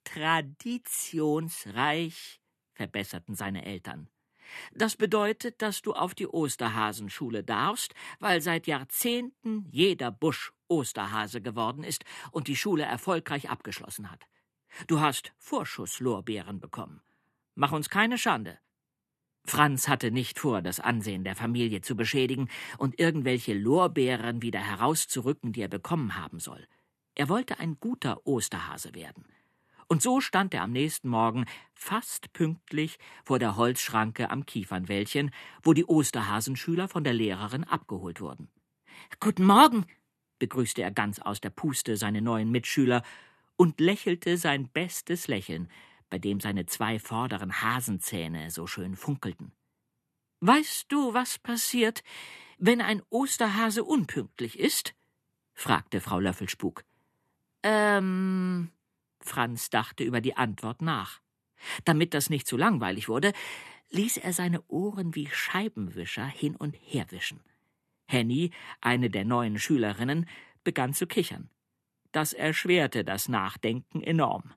Traditionsreich, 0.05 2.41
verbesserten 2.75 3.35
seine 3.35 3.65
Eltern. 3.65 4.09
Das 4.73 4.97
bedeutet, 4.97 5.63
dass 5.63 5.83
du 5.83 5.93
auf 5.93 6.15
die 6.15 6.27
Osterhasenschule 6.27 7.45
darfst, 7.45 7.95
weil 8.19 8.41
seit 8.41 8.67
Jahrzehnten 8.67 9.67
jeder 9.71 10.11
Busch 10.11 10.53
Osterhase 10.69 11.41
geworden 11.41 11.85
ist 11.85 12.05
und 12.31 12.49
die 12.49 12.57
Schule 12.57 12.85
erfolgreich 12.85 13.51
abgeschlossen 13.51 14.11
hat. 14.11 14.27
Du 14.87 15.01
hast 15.01 15.33
Vorschusslorbeeren 15.39 16.61
bekommen. 16.61 17.03
Mach 17.55 17.73
uns 17.73 17.91
keine 17.91 18.17
Schande. 18.19 18.59
Franz 19.45 19.89
hatte 19.89 20.11
nicht 20.11 20.39
vor, 20.39 20.63
das 20.63 20.81
Ansehen 20.81 21.25
der 21.25 21.35
Familie 21.35 21.81
zu 21.81 21.97
beschädigen 21.97 22.49
und 22.79 22.99
irgendwelche 22.99 23.55
Lorbeeren 23.55 24.41
wieder 24.41 24.61
herauszurücken, 24.61 25.53
die 25.53 25.63
er 25.63 25.69
bekommen 25.69 26.17
haben 26.17 26.39
soll. 26.39 26.67
Er 27.15 27.29
wollte 27.29 27.59
ein 27.59 27.79
guter 27.79 28.27
Osterhase 28.27 28.95
werden. 28.95 29.27
Und 29.93 30.01
so 30.01 30.23
stand 30.23 30.55
er 30.55 30.63
am 30.63 30.73
nächsten 30.73 31.11
Morgen 31.11 31.45
fast 31.75 32.33
pünktlich 32.33 32.99
vor 33.25 33.39
der 33.39 33.57
Holzschranke 33.57 34.31
am 34.31 34.47
Kiefernwäldchen, 34.47 35.31
wo 35.63 35.75
die 35.75 35.85
Osterhasenschüler 35.85 36.89
von 36.89 37.05
der 37.05 37.13
Lehrerin 37.13 37.65
abgeholt 37.65 38.23
wurden. 38.23 38.49
Guten 39.21 39.45
Morgen, 39.45 39.85
begrüßte 40.39 40.81
er 40.81 40.93
ganz 40.93 41.19
aus 41.19 41.43
der 41.43 41.51
Puste 41.51 41.99
seine 41.99 42.23
neuen 42.23 42.51
Mitschüler 42.51 43.03
und 43.57 43.81
lächelte 43.81 44.39
sein 44.39 44.67
bestes 44.67 45.29
Lächeln, 45.29 45.69
bei 46.09 46.19
dem 46.19 46.41
seine 46.41 46.65
zwei 46.65 46.99
vorderen 46.99 47.61
Hasenzähne 47.61 48.51
so 48.51 48.67
schön 48.67 48.97
funkelten. 48.97 49.53
Weißt 50.41 50.87
du, 50.89 51.13
was 51.13 51.39
passiert, 51.39 52.03
wenn 52.57 52.81
ein 52.81 53.03
Osterhase 53.11 53.85
unpünktlich 53.85 54.59
ist? 54.59 54.95
fragte 55.53 56.01
Frau 56.01 56.19
Löffelspuk. 56.19 56.83
Ähm. 57.63 58.71
Franz 59.25 59.71
dachte 59.71 60.05
über 60.05 60.21
die 60.21 60.37
Antwort 60.37 60.83
nach. 60.83 61.21
Damit 61.85 62.15
das 62.15 62.31
nicht 62.31 62.47
zu 62.47 62.57
langweilig 62.57 63.09
wurde, 63.09 63.33
ließ 63.91 64.17
er 64.19 64.33
seine 64.33 64.63
Ohren 64.69 65.15
wie 65.15 65.29
Scheibenwischer 65.29 66.27
hin 66.27 66.57
und 66.57 66.75
her 66.81 67.07
wischen. 67.11 67.41
Henny, 68.07 68.51
eine 68.81 69.11
der 69.11 69.25
neuen 69.25 69.59
Schülerinnen, 69.59 70.29
begann 70.65 70.95
zu 70.95 71.07
kichern. 71.07 71.51
Das 72.11 72.33
erschwerte 72.33 73.05
das 73.05 73.29
Nachdenken 73.29 74.03
enorm. 74.03 74.53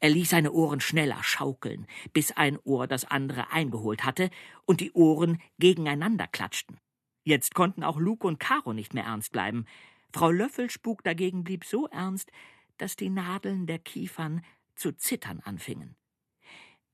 Er 0.00 0.10
ließ 0.10 0.30
seine 0.30 0.52
Ohren 0.52 0.80
schneller 0.80 1.22
schaukeln, 1.22 1.86
bis 2.12 2.32
ein 2.32 2.58
Ohr 2.64 2.86
das 2.86 3.04
andere 3.04 3.52
eingeholt 3.52 4.04
hatte 4.04 4.30
und 4.64 4.80
die 4.80 4.92
Ohren 4.92 5.40
gegeneinander 5.58 6.26
klatschten. 6.26 6.78
Jetzt 7.22 7.54
konnten 7.54 7.84
auch 7.84 7.98
Luke 7.98 8.26
und 8.26 8.40
Caro 8.40 8.72
nicht 8.72 8.94
mehr 8.94 9.04
ernst 9.04 9.32
bleiben. 9.32 9.66
Frau 10.12 10.30
Löffelspuk 10.30 11.02
dagegen 11.02 11.44
blieb 11.44 11.64
so 11.64 11.86
ernst, 11.88 12.30
dass 12.78 12.96
die 12.96 13.10
Nadeln 13.10 13.66
der 13.66 13.78
Kiefern 13.78 14.44
zu 14.74 14.92
zittern 14.92 15.40
anfingen. 15.40 15.96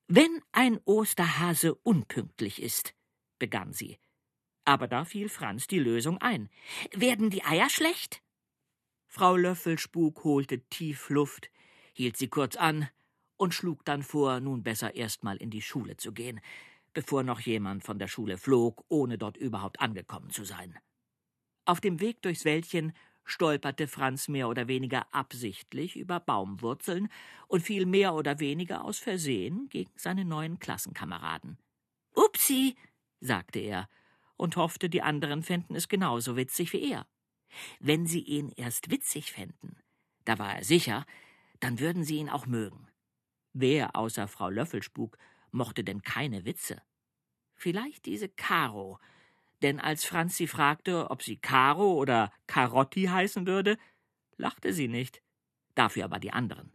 Wenn 0.06 0.42
ein 0.52 0.78
Osterhase 0.84 1.74
unpünktlich 1.74 2.62
ist, 2.62 2.94
begann 3.38 3.72
sie. 3.72 3.98
Aber 4.64 4.86
da 4.86 5.04
fiel 5.04 5.28
Franz 5.28 5.66
die 5.66 5.78
Lösung 5.78 6.18
ein. 6.18 6.48
Werden 6.92 7.30
die 7.30 7.44
Eier 7.44 7.68
schlecht? 7.70 8.22
Frau 9.06 9.36
Löffelspuk 9.36 10.24
holte 10.24 10.60
tief 10.68 11.10
Luft, 11.10 11.50
hielt 11.92 12.16
sie 12.16 12.28
kurz 12.28 12.56
an 12.56 12.88
und 13.36 13.54
schlug 13.54 13.84
dann 13.84 14.02
vor, 14.02 14.40
nun 14.40 14.62
besser 14.62 14.94
erst 14.94 15.24
mal 15.24 15.36
in 15.36 15.50
die 15.50 15.62
Schule 15.62 15.96
zu 15.96 16.12
gehen, 16.12 16.40
bevor 16.92 17.22
noch 17.22 17.40
jemand 17.40 17.84
von 17.84 17.98
der 17.98 18.08
Schule 18.08 18.38
flog, 18.38 18.84
ohne 18.88 19.18
dort 19.18 19.36
überhaupt 19.36 19.80
angekommen 19.80 20.30
zu 20.30 20.44
sein. 20.44 20.78
Auf 21.64 21.80
dem 21.80 22.00
Weg 22.00 22.22
durchs 22.22 22.44
Wäldchen 22.44 22.92
stolperte 23.24 23.86
Franz 23.86 24.28
mehr 24.28 24.48
oder 24.48 24.68
weniger 24.68 25.06
absichtlich 25.14 25.96
über 25.96 26.20
Baumwurzeln 26.20 27.08
und 27.48 27.62
fiel 27.62 27.86
mehr 27.86 28.14
oder 28.14 28.40
weniger 28.40 28.84
aus 28.84 28.98
Versehen 28.98 29.68
gegen 29.68 29.92
seine 29.96 30.24
neuen 30.24 30.58
Klassenkameraden. 30.58 31.58
Upsi, 32.14 32.76
sagte 33.20 33.60
er 33.60 33.88
und 34.36 34.56
hoffte, 34.56 34.90
die 34.90 35.02
anderen 35.02 35.42
fänden 35.42 35.76
es 35.76 35.88
genauso 35.88 36.36
witzig 36.36 36.72
wie 36.72 36.90
er. 36.90 37.06
Wenn 37.80 38.06
sie 38.06 38.20
ihn 38.20 38.50
erst 38.50 38.90
witzig 38.90 39.32
fänden, 39.32 39.76
da 40.24 40.38
war 40.38 40.56
er 40.56 40.64
sicher, 40.64 41.06
dann 41.60 41.78
würden 41.78 42.04
sie 42.04 42.16
ihn 42.16 42.28
auch 42.28 42.46
mögen. 42.46 42.88
Wer 43.52 43.94
außer 43.94 44.28
Frau 44.28 44.48
Löffelspuk 44.48 45.18
mochte 45.50 45.84
denn 45.84 46.02
keine 46.02 46.44
Witze? 46.44 46.82
Vielleicht 47.54 48.06
diese 48.06 48.28
Caro, 48.28 48.98
denn 49.62 49.80
als 49.80 50.04
Franz 50.04 50.36
sie 50.36 50.46
fragte, 50.46 51.10
ob 51.10 51.22
sie 51.22 51.36
Caro 51.36 51.94
oder 51.94 52.32
Carotti 52.46 53.04
heißen 53.04 53.46
würde, 53.46 53.78
lachte 54.36 54.72
sie 54.72 54.88
nicht, 54.88 55.22
dafür 55.74 56.04
aber 56.04 56.18
die 56.18 56.32
anderen. 56.32 56.72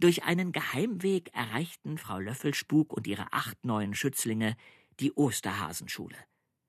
Durch 0.00 0.22
einen 0.22 0.52
Geheimweg 0.52 1.34
erreichten 1.34 1.98
Frau 1.98 2.18
Löffelspuk 2.18 2.92
und 2.92 3.06
ihre 3.06 3.32
acht 3.32 3.64
neuen 3.64 3.94
Schützlinge 3.94 4.56
die 5.00 5.12
Osterhasenschule. 5.12 6.16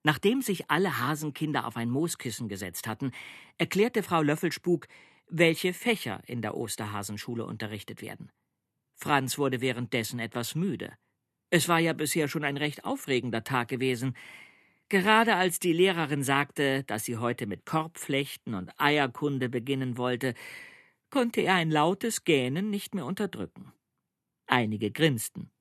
Nachdem 0.03 0.41
sich 0.41 0.71
alle 0.71 0.97
Hasenkinder 0.97 1.67
auf 1.67 1.75
ein 1.75 1.89
Mooskissen 1.89 2.47
gesetzt 2.47 2.87
hatten, 2.87 3.11
erklärte 3.57 4.01
Frau 4.01 4.21
Löffelspuk, 4.21 4.87
welche 5.27 5.73
Fächer 5.73 6.21
in 6.25 6.41
der 6.41 6.55
Osterhasenschule 6.55 7.45
unterrichtet 7.45 8.01
werden. 8.01 8.31
Franz 8.95 9.37
wurde 9.37 9.61
währenddessen 9.61 10.19
etwas 10.19 10.55
müde. 10.55 10.97
Es 11.51 11.67
war 11.67 11.79
ja 11.79 11.93
bisher 11.93 12.27
schon 12.27 12.43
ein 12.43 12.57
recht 12.57 12.85
aufregender 12.85 13.43
Tag 13.43 13.67
gewesen. 13.67 14.15
Gerade 14.89 15.35
als 15.35 15.59
die 15.59 15.73
Lehrerin 15.73 16.23
sagte, 16.23 16.83
dass 16.85 17.05
sie 17.05 17.17
heute 17.17 17.45
mit 17.45 17.65
Korbflechten 17.65 18.55
und 18.55 18.71
Eierkunde 18.79 19.47
beginnen 19.47 19.97
wollte, 19.97 20.33
konnte 21.11 21.41
er 21.41 21.55
ein 21.55 21.69
lautes 21.69 22.23
Gähnen 22.23 22.71
nicht 22.71 22.95
mehr 22.95 23.05
unterdrücken. 23.05 23.71
Einige 24.47 24.91
grinsten. 24.91 25.51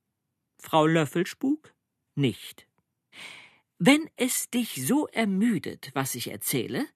Frau 0.59 0.87
Löffelspuk 0.87 1.73
nicht. 2.15 2.67
Wenn 3.77 4.09
es 4.15 4.49
dich 4.49 4.85
so 4.85 5.07
ermüdet, 5.07 5.91
was 5.93 6.15
ich 6.15 6.31
erzähle, 6.31 6.87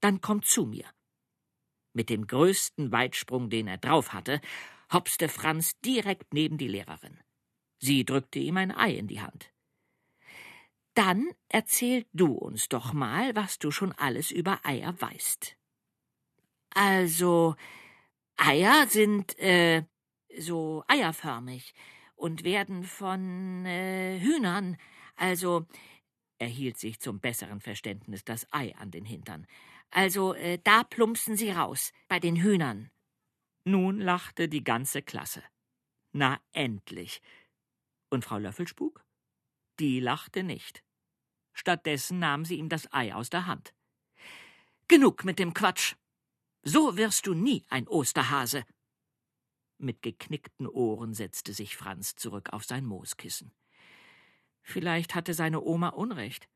dann 0.00 0.20
komm 0.20 0.42
zu 0.42 0.66
mir. 0.66 0.86
Mit 1.92 2.08
dem 2.08 2.26
größten 2.26 2.90
Weitsprung, 2.90 3.50
den 3.50 3.66
er 3.66 3.76
drauf 3.76 4.12
hatte, 4.12 4.40
hopste 4.92 5.28
Franz 5.28 5.78
direkt 5.80 6.32
neben 6.32 6.58
die 6.58 6.68
Lehrerin. 6.68 7.18
Sie 7.80 8.04
drückte 8.04 8.38
ihm 8.38 8.56
ein 8.56 8.70
Ei 8.70 8.94
in 8.94 9.08
die 9.08 9.20
Hand. 9.20 9.51
Dann 10.94 11.30
erzähl 11.48 12.06
du 12.12 12.32
uns 12.32 12.68
doch 12.68 12.92
mal, 12.92 13.34
was 13.34 13.58
du 13.58 13.70
schon 13.70 13.92
alles 13.92 14.30
über 14.30 14.60
Eier 14.64 15.00
weißt. 15.00 15.56
Also, 16.74 17.56
Eier 18.36 18.86
sind, 18.88 19.38
äh, 19.38 19.84
so 20.38 20.84
eierförmig 20.88 21.74
und 22.14 22.44
werden 22.44 22.84
von, 22.84 23.64
äh, 23.66 24.20
Hühnern, 24.20 24.76
also, 25.16 25.66
er 26.38 26.48
hielt 26.48 26.78
sich 26.78 26.98
zum 27.00 27.20
besseren 27.20 27.60
Verständnis 27.60 28.24
das 28.24 28.46
Ei 28.52 28.74
an 28.76 28.90
den 28.90 29.04
Hintern. 29.04 29.46
Also, 29.90 30.34
äh, 30.34 30.58
da 30.64 30.84
plumpsen 30.84 31.36
sie 31.36 31.50
raus, 31.50 31.92
bei 32.08 32.18
den 32.18 32.36
Hühnern. 32.36 32.90
Nun 33.64 34.00
lachte 34.00 34.48
die 34.48 34.64
ganze 34.64 35.02
Klasse. 35.02 35.42
Na 36.12 36.40
endlich. 36.52 37.22
Und 38.10 38.24
Frau 38.24 38.38
Löffelspuk? 38.38 39.04
Die 39.78 40.00
lachte 40.00 40.42
nicht. 40.42 40.82
Stattdessen 41.52 42.18
nahm 42.18 42.44
sie 42.44 42.56
ihm 42.56 42.68
das 42.68 42.92
Ei 42.92 43.14
aus 43.14 43.30
der 43.30 43.46
Hand. 43.46 43.74
Genug 44.88 45.24
mit 45.24 45.38
dem 45.38 45.54
Quatsch. 45.54 45.94
So 46.62 46.96
wirst 46.96 47.26
du 47.26 47.34
nie 47.34 47.64
ein 47.68 47.88
Osterhase. 47.88 48.64
Mit 49.78 50.02
geknickten 50.02 50.68
Ohren 50.68 51.14
setzte 51.14 51.52
sich 51.52 51.76
Franz 51.76 52.14
zurück 52.14 52.52
auf 52.52 52.64
sein 52.64 52.84
Mooskissen. 52.84 53.52
Vielleicht 54.62 55.14
hatte 55.14 55.34
seine 55.34 55.60
Oma 55.60 55.88
Unrecht. 55.88 56.48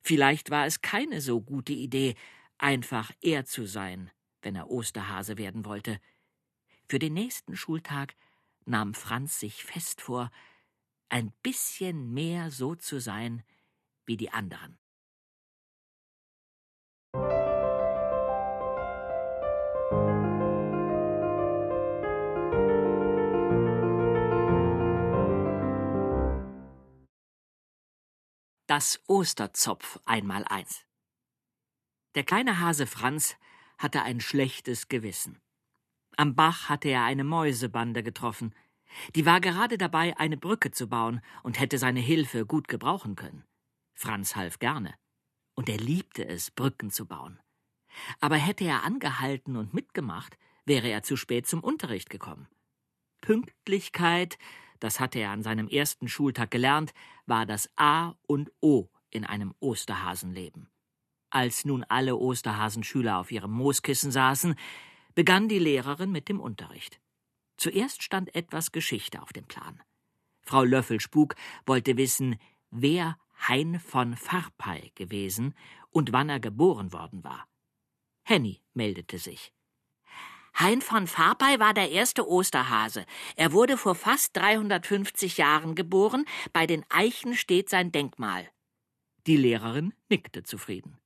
Vielleicht 0.00 0.50
war 0.50 0.66
es 0.66 0.80
keine 0.80 1.20
so 1.20 1.40
gute 1.40 1.72
Idee, 1.72 2.14
einfach 2.58 3.10
er 3.20 3.44
zu 3.44 3.66
sein, 3.66 4.10
wenn 4.42 4.56
er 4.56 4.70
Osterhase 4.70 5.36
werden 5.36 5.64
wollte. 5.64 6.00
Für 6.88 6.98
den 6.98 7.14
nächsten 7.14 7.56
Schultag 7.56 8.14
nahm 8.64 8.94
Franz 8.94 9.40
sich 9.40 9.64
fest 9.64 10.00
vor, 10.00 10.30
ein 11.14 11.32
bisschen 11.44 12.12
mehr 12.12 12.50
so 12.50 12.74
zu 12.74 12.98
sein 12.98 13.44
wie 14.04 14.16
die 14.16 14.32
anderen. 14.32 14.76
Das 28.66 29.00
Osterzopf 29.06 30.00
einmal 30.04 30.44
eins. 30.48 30.84
Der 32.16 32.24
kleine 32.24 32.58
Hase 32.58 32.88
Franz 32.88 33.36
hatte 33.78 34.02
ein 34.02 34.20
schlechtes 34.20 34.88
Gewissen. 34.88 35.40
Am 36.16 36.34
Bach 36.34 36.68
hatte 36.68 36.88
er 36.88 37.04
eine 37.04 37.22
Mäusebande 37.22 38.02
getroffen. 38.02 38.52
Die 39.14 39.26
war 39.26 39.40
gerade 39.40 39.78
dabei, 39.78 40.16
eine 40.18 40.36
Brücke 40.36 40.70
zu 40.70 40.88
bauen 40.88 41.20
und 41.42 41.58
hätte 41.58 41.78
seine 41.78 42.00
Hilfe 42.00 42.46
gut 42.46 42.68
gebrauchen 42.68 43.16
können. 43.16 43.44
Franz 43.94 44.36
half 44.36 44.58
gerne. 44.58 44.94
Und 45.54 45.68
er 45.68 45.78
liebte 45.78 46.26
es, 46.26 46.50
Brücken 46.50 46.90
zu 46.90 47.06
bauen. 47.06 47.40
Aber 48.20 48.36
hätte 48.36 48.64
er 48.64 48.82
angehalten 48.82 49.56
und 49.56 49.72
mitgemacht, 49.72 50.36
wäre 50.64 50.88
er 50.88 51.02
zu 51.02 51.16
spät 51.16 51.46
zum 51.46 51.60
Unterricht 51.60 52.10
gekommen. 52.10 52.48
Pünktlichkeit, 53.20 54.38
das 54.80 55.00
hatte 55.00 55.18
er 55.18 55.30
an 55.30 55.42
seinem 55.42 55.68
ersten 55.68 56.08
Schultag 56.08 56.50
gelernt, 56.50 56.92
war 57.26 57.46
das 57.46 57.70
A 57.76 58.14
und 58.26 58.50
O 58.60 58.88
in 59.10 59.24
einem 59.24 59.54
Osterhasenleben. 59.60 60.70
Als 61.30 61.64
nun 61.64 61.84
alle 61.84 62.16
Osterhasenschüler 62.16 63.18
auf 63.18 63.30
ihrem 63.30 63.52
Mooskissen 63.52 64.10
saßen, 64.10 64.56
begann 65.14 65.48
die 65.48 65.58
Lehrerin 65.58 66.10
mit 66.10 66.28
dem 66.28 66.40
Unterricht. 66.40 67.00
Zuerst 67.56 68.02
stand 68.02 68.34
etwas 68.34 68.72
Geschichte 68.72 69.22
auf 69.22 69.32
dem 69.32 69.46
Plan. 69.46 69.82
Frau 70.42 70.64
Löffelspuk 70.64 71.36
wollte 71.66 71.96
wissen, 71.96 72.38
wer 72.70 73.16
Hein 73.48 73.80
von 73.80 74.16
Farpey 74.16 74.92
gewesen 74.94 75.54
und 75.90 76.12
wann 76.12 76.28
er 76.28 76.40
geboren 76.40 76.92
worden 76.92 77.24
war. 77.24 77.46
Henny 78.24 78.62
meldete 78.72 79.18
sich. 79.18 79.52
Hein 80.54 80.80
von 80.80 81.06
Farpey 81.06 81.58
war 81.58 81.74
der 81.74 81.90
erste 81.90 82.28
Osterhase. 82.28 83.06
Er 83.36 83.52
wurde 83.52 83.76
vor 83.76 83.94
fast 83.94 84.36
350 84.36 85.36
Jahren 85.36 85.74
geboren. 85.74 86.24
Bei 86.52 86.66
den 86.66 86.84
Eichen 86.90 87.34
steht 87.34 87.68
sein 87.68 87.90
Denkmal. 87.90 88.48
Die 89.26 89.36
Lehrerin 89.36 89.94
nickte 90.08 90.42
zufrieden. 90.44 90.98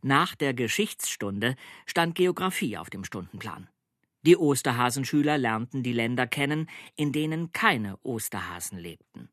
Nach 0.00 0.34
der 0.34 0.54
Geschichtsstunde 0.54 1.56
stand 1.86 2.14
Geographie 2.14 2.76
auf 2.76 2.90
dem 2.90 3.04
Stundenplan. 3.04 3.68
Die 4.24 4.36
Osterhasenschüler 4.36 5.36
lernten 5.36 5.82
die 5.82 5.92
Länder 5.92 6.26
kennen, 6.26 6.68
in 6.96 7.12
denen 7.12 7.52
keine 7.52 7.98
Osterhasen 8.02 8.78
lebten. 8.78 9.28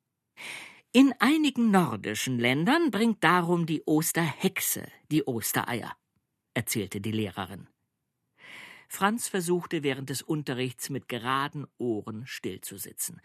In 0.92 1.14
einigen 1.20 1.70
nordischen 1.70 2.40
Ländern 2.40 2.90
bringt 2.90 3.24
darum 3.24 3.68
die 3.68 3.84
Osterhexe 3.86 4.88
die 5.12 5.28
Ostereier, 5.28 5.96
erzählte 6.56 7.00
die 7.00 7.12
Lehrerin. 7.12 7.68
Franz 8.88 9.28
versuchte 9.28 9.84
während 9.84 10.10
des 10.10 10.24
Unterrichts 10.24 10.90
mit 10.90 11.08
geraden 11.08 11.68
Ohren 11.78 12.26
stillzusitzen. 12.26 13.22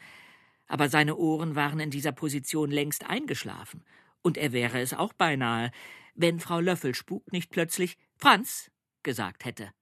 Aber 0.66 0.90
seine 0.90 1.16
Ohren 1.16 1.54
waren 1.54 1.80
in 1.80 1.90
dieser 1.90 2.12
Position 2.12 2.70
längst 2.70 3.08
eingeschlafen, 3.08 3.82
und 4.20 4.36
er 4.36 4.52
wäre 4.52 4.80
es 4.80 4.92
auch 4.92 5.14
beinahe, 5.14 5.70
wenn 6.14 6.40
Frau 6.40 6.60
Löffelspuk 6.60 7.32
nicht 7.32 7.50
plötzlich 7.50 7.96
Franz 8.16 8.70
gesagt 9.02 9.46
hätte. 9.46 9.72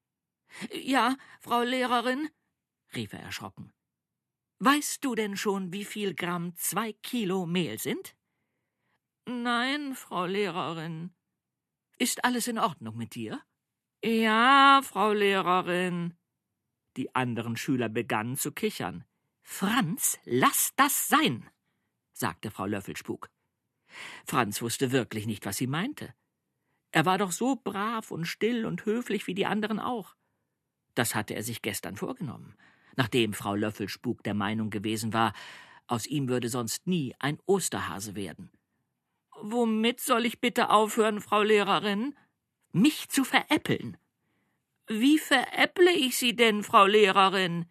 Ja, 0.72 1.16
Frau 1.40 1.62
Lehrerin, 1.62 2.28
rief 2.94 3.12
er 3.12 3.20
erschrocken. 3.20 3.72
Weißt 4.58 5.04
du 5.04 5.14
denn 5.14 5.36
schon, 5.36 5.72
wie 5.72 5.84
viel 5.84 6.14
Gramm 6.14 6.54
zwei 6.56 6.92
Kilo 6.92 7.46
Mehl 7.46 7.78
sind? 7.78 8.16
Nein, 9.26 9.94
Frau 9.94 10.26
Lehrerin. 10.26 11.12
Ist 11.98 12.24
alles 12.24 12.48
in 12.48 12.58
Ordnung 12.58 12.96
mit 12.96 13.14
dir? 13.14 13.40
Ja, 14.04 14.80
Frau 14.82 15.12
Lehrerin. 15.12 16.16
Die 16.96 17.14
anderen 17.14 17.56
Schüler 17.56 17.88
begannen 17.88 18.36
zu 18.36 18.52
kichern. 18.52 19.04
Franz, 19.42 20.18
lass 20.24 20.72
das 20.76 21.08
sein, 21.08 21.48
sagte 22.12 22.50
Frau 22.50 22.66
Löffelspuk. 22.66 23.30
Franz 24.24 24.62
wusste 24.62 24.92
wirklich 24.92 25.26
nicht, 25.26 25.44
was 25.46 25.56
sie 25.56 25.66
meinte. 25.66 26.14
Er 26.90 27.06
war 27.06 27.18
doch 27.18 27.32
so 27.32 27.56
brav 27.56 28.10
und 28.10 28.26
still 28.26 28.66
und 28.66 28.84
höflich 28.84 29.26
wie 29.26 29.34
die 29.34 29.46
anderen 29.46 29.80
auch. 29.80 30.14
Das 30.94 31.14
hatte 31.14 31.34
er 31.34 31.42
sich 31.42 31.62
gestern 31.62 31.96
vorgenommen, 31.96 32.54
nachdem 32.96 33.32
Frau 33.32 33.54
Löffelspuk 33.54 34.22
der 34.22 34.34
Meinung 34.34 34.70
gewesen 34.70 35.12
war, 35.12 35.32
aus 35.86 36.06
ihm 36.06 36.28
würde 36.28 36.48
sonst 36.48 36.86
nie 36.86 37.14
ein 37.18 37.38
Osterhase 37.46 38.14
werden. 38.14 38.50
Womit 39.40 40.00
soll 40.00 40.26
ich 40.26 40.40
bitte 40.40 40.70
aufhören, 40.70 41.20
Frau 41.20 41.42
Lehrerin? 41.42 42.14
mich 42.72 43.08
zu 43.08 43.24
veräppeln. 43.24 43.96
Wie 44.88 45.18
veräpple 45.18 45.92
ich 45.92 46.16
Sie 46.18 46.34
denn, 46.34 46.62
Frau 46.62 46.86
Lehrerin? 46.86 47.66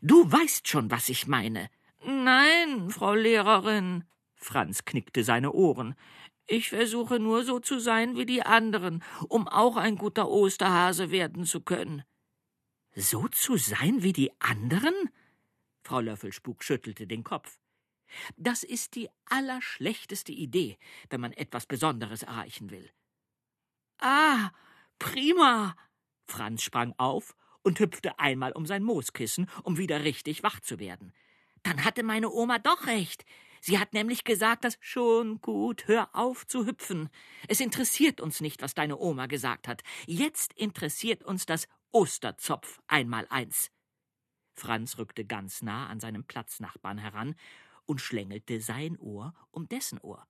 Du 0.00 0.30
weißt 0.30 0.66
schon, 0.66 0.90
was 0.90 1.08
ich 1.08 1.26
meine. 1.26 1.68
Nein, 2.04 2.90
Frau 2.90 3.14
Lehrerin. 3.14 4.04
Franz 4.34 4.84
knickte 4.84 5.24
seine 5.24 5.52
Ohren. 5.52 5.94
Ich 6.46 6.70
versuche 6.70 7.18
nur 7.18 7.44
so 7.44 7.58
zu 7.58 7.78
sein 7.78 8.16
wie 8.16 8.24
die 8.24 8.42
anderen, 8.42 9.04
um 9.28 9.46
auch 9.46 9.76
ein 9.76 9.96
guter 9.96 10.28
Osterhase 10.30 11.10
werden 11.10 11.44
zu 11.44 11.60
können. 11.60 12.02
So 12.94 13.28
zu 13.28 13.56
sein 13.56 14.02
wie 14.02 14.12
die 14.12 14.30
anderen? 14.40 14.94
Frau 15.82 16.00
Löffelspuk 16.00 16.64
schüttelte 16.64 17.06
den 17.06 17.24
Kopf. 17.24 17.58
Das 18.36 18.62
ist 18.62 18.94
die 18.94 19.08
allerschlechteste 19.26 20.32
Idee, 20.32 20.78
wenn 21.10 21.20
man 21.20 21.32
etwas 21.32 21.66
Besonderes 21.66 22.22
erreichen 22.22 22.70
will. 22.70 22.90
Ah, 23.98 24.50
prima. 24.98 25.76
Franz 26.26 26.62
sprang 26.62 26.94
auf 26.98 27.34
und 27.62 27.80
hüpfte 27.80 28.18
einmal 28.18 28.52
um 28.52 28.66
sein 28.66 28.82
Mooskissen, 28.82 29.48
um 29.62 29.76
wieder 29.76 30.04
richtig 30.04 30.42
wach 30.42 30.60
zu 30.60 30.78
werden. 30.78 31.12
Dann 31.62 31.84
hatte 31.84 32.02
meine 32.02 32.30
Oma 32.30 32.58
doch 32.58 32.86
recht. 32.86 33.24
Sie 33.60 33.78
hat 33.78 33.92
nämlich 33.92 34.24
gesagt, 34.24 34.64
dass 34.64 34.78
schon 34.80 35.40
gut, 35.40 35.88
hör 35.88 36.14
auf 36.14 36.46
zu 36.46 36.64
hüpfen. 36.66 37.08
Es 37.48 37.60
interessiert 37.60 38.20
uns 38.20 38.40
nicht, 38.40 38.62
was 38.62 38.74
deine 38.74 38.98
Oma 38.98 39.26
gesagt 39.26 39.66
hat. 39.66 39.82
Jetzt 40.06 40.52
interessiert 40.52 41.24
uns 41.24 41.44
das 41.44 41.66
Osterzopf 41.92 42.80
einmal 42.86 43.26
eins. 43.30 43.70
Franz 44.54 44.98
rückte 44.98 45.24
ganz 45.24 45.62
nah 45.62 45.86
an 45.86 46.00
seinem 46.00 46.24
Platznachbarn 46.24 46.98
heran 46.98 47.34
und 47.86 48.00
schlängelte 48.00 48.60
sein 48.60 48.98
Ohr 48.98 49.34
um 49.50 49.68
dessen 49.68 49.98
Ohr. 50.00 50.26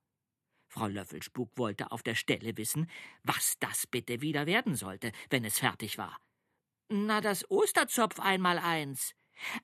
Frau 0.69 0.87
Löffelspuk 0.87 1.57
wollte 1.57 1.91
auf 1.91 2.03
der 2.03 2.15
Stelle 2.15 2.55
wissen, 2.57 2.89
was 3.23 3.57
das 3.59 3.87
bitte 3.87 4.21
wieder 4.21 4.45
werden 4.45 4.75
sollte, 4.75 5.11
wenn 5.29 5.43
es 5.43 5.59
fertig 5.59 5.97
war. 5.97 6.17
Na, 6.89 7.21
das 7.21 7.49
Osterzopf 7.49 8.19
einmal 8.19 8.59
eins. 8.59 9.15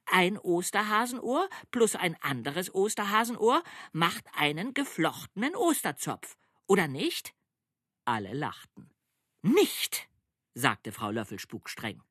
Ein 0.06 0.38
Osterhasenohr 0.38 1.50
plus 1.72 1.96
ein 1.96 2.16
anderes 2.22 2.74
Osterhasenohr 2.74 3.64
macht 3.92 4.26
einen 4.34 4.74
geflochtenen 4.74 5.56
Osterzopf, 5.56 6.38
oder 6.68 6.88
nicht? 6.88 7.34
Alle 8.06 8.34
lachten. 8.34 8.90
Nicht, 9.42 10.10
sagte 10.56 10.92
Frau 10.92 11.12
Löffelspuk 11.12 11.70
streng. 11.70 12.02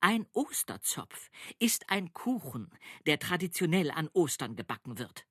Ein 0.00 0.26
Osterzopf 0.32 1.30
ist 1.58 1.88
ein 1.88 2.12
Kuchen, 2.12 2.70
der 3.06 3.18
traditionell 3.20 3.90
an 3.90 4.08
Ostern 4.12 4.56
gebacken 4.56 4.98
wird. 4.98 5.26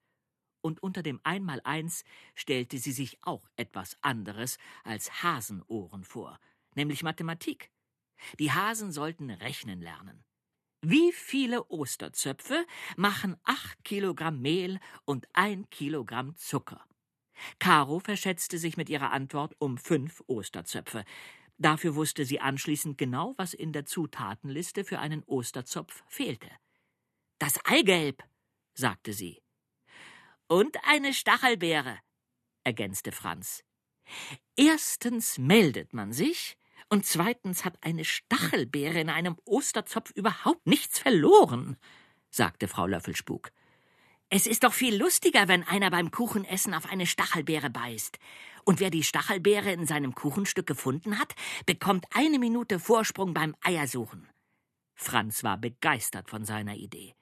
Und 0.61 0.81
unter 0.81 1.03
dem 1.03 1.19
Einmaleins 1.23 2.03
stellte 2.35 2.77
sie 2.77 2.93
sich 2.93 3.17
auch 3.21 3.49
etwas 3.57 3.97
anderes 4.01 4.57
als 4.83 5.23
Hasenohren 5.23 6.03
vor, 6.03 6.39
nämlich 6.75 7.03
Mathematik. 7.03 7.69
Die 8.39 8.51
Hasen 8.51 8.91
sollten 8.91 9.29
rechnen 9.29 9.81
lernen. 9.81 10.23
Wie 10.83 11.11
viele 11.11 11.69
Osterzöpfe 11.69 12.65
machen 12.95 13.35
acht 13.43 13.83
Kilogramm 13.83 14.41
Mehl 14.41 14.79
und 15.05 15.27
ein 15.33 15.69
Kilogramm 15.69 16.35
Zucker? 16.37 16.83
Caro 17.59 17.99
verschätzte 17.99 18.57
sich 18.57 18.77
mit 18.77 18.89
ihrer 18.89 19.11
Antwort 19.11 19.55
um 19.59 19.77
fünf 19.77 20.23
Osterzöpfe. 20.27 21.03
Dafür 21.61 21.93
wusste 21.93 22.25
sie 22.25 22.39
anschließend 22.39 22.97
genau, 22.97 23.35
was 23.37 23.53
in 23.53 23.71
der 23.71 23.85
Zutatenliste 23.85 24.83
für 24.83 24.97
einen 24.97 25.21
Osterzopf 25.27 26.03
fehlte. 26.07 26.49
Das 27.37 27.63
Eigelb, 27.65 28.23
sagte 28.73 29.13
sie. 29.13 29.43
Und 30.47 30.75
eine 30.85 31.13
Stachelbeere, 31.13 31.99
ergänzte 32.63 33.11
Franz. 33.11 33.63
Erstens 34.55 35.37
meldet 35.37 35.93
man 35.93 36.13
sich, 36.13 36.57
und 36.89 37.05
zweitens 37.05 37.63
hat 37.63 37.77
eine 37.81 38.05
Stachelbeere 38.05 38.99
in 38.99 39.11
einem 39.11 39.37
Osterzopf 39.45 40.09
überhaupt 40.15 40.65
nichts 40.65 40.97
verloren, 40.97 41.77
sagte 42.31 42.67
Frau 42.67 42.87
Löffelspuk. 42.87 43.51
Es 44.29 44.47
ist 44.47 44.63
doch 44.63 44.73
viel 44.73 44.95
lustiger, 44.95 45.47
wenn 45.47 45.61
einer 45.61 45.91
beim 45.91 46.09
Kuchenessen 46.09 46.73
auf 46.73 46.89
eine 46.89 47.05
Stachelbeere 47.05 47.69
beißt. 47.69 48.17
Und 48.63 48.79
wer 48.79 48.89
die 48.89 49.03
Stachelbeere 49.03 49.71
in 49.71 49.85
seinem 49.85 50.15
Kuchenstück 50.15 50.67
gefunden 50.67 51.19
hat, 51.19 51.35
bekommt 51.65 52.05
eine 52.11 52.39
Minute 52.39 52.79
Vorsprung 52.79 53.33
beim 53.33 53.55
Eiersuchen. 53.61 54.27
Franz 54.95 55.43
war 55.43 55.57
begeistert 55.57 56.29
von 56.29 56.45
seiner 56.45 56.75
Idee. 56.75 57.15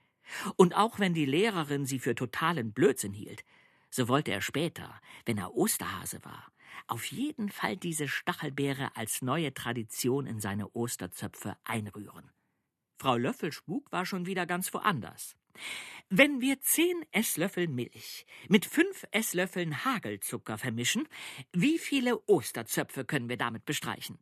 Und 0.55 0.75
auch 0.75 0.99
wenn 0.99 1.13
die 1.13 1.25
Lehrerin 1.25 1.85
sie 1.85 1.99
für 1.99 2.15
totalen 2.15 2.73
Blödsinn 2.73 3.13
hielt, 3.13 3.43
so 3.89 4.07
wollte 4.07 4.31
er 4.31 4.41
später, 4.41 4.99
wenn 5.25 5.37
er 5.37 5.55
Osterhase 5.55 6.23
war, 6.23 6.51
auf 6.87 7.05
jeden 7.05 7.49
Fall 7.49 7.77
diese 7.77 8.07
Stachelbeere 8.07 8.95
als 8.95 9.21
neue 9.21 9.53
Tradition 9.53 10.27
in 10.27 10.39
seine 10.39 10.69
Osterzöpfe 10.75 11.57
einrühren. 11.63 12.31
Frau 12.97 13.15
Löffelspuk 13.15 13.91
war 13.91 14.05
schon 14.05 14.25
wieder 14.25 14.45
ganz 14.45 14.73
woanders. 14.73 15.35
Wenn 16.09 16.41
wir 16.41 16.59
zehn 16.61 17.05
Esslöffel 17.11 17.67
Milch 17.67 18.25
mit 18.47 18.65
fünf 18.65 19.05
Esslöffeln 19.11 19.85
Hagelzucker 19.85 20.57
vermischen, 20.57 21.07
wie 21.53 21.77
viele 21.77 22.19
Osterzöpfe 22.27 23.05
können 23.05 23.29
wir 23.29 23.37
damit 23.37 23.65
bestreichen? 23.65 24.17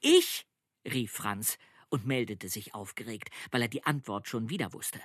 Ich, 0.00 0.46
rief 0.84 1.12
Franz 1.12 1.58
und 1.88 2.06
meldete 2.06 2.48
sich 2.48 2.74
aufgeregt, 2.74 3.30
weil 3.50 3.62
er 3.62 3.68
die 3.68 3.84
Antwort 3.84 4.28
schon 4.28 4.48
wieder 4.48 4.72
wusste. 4.72 5.00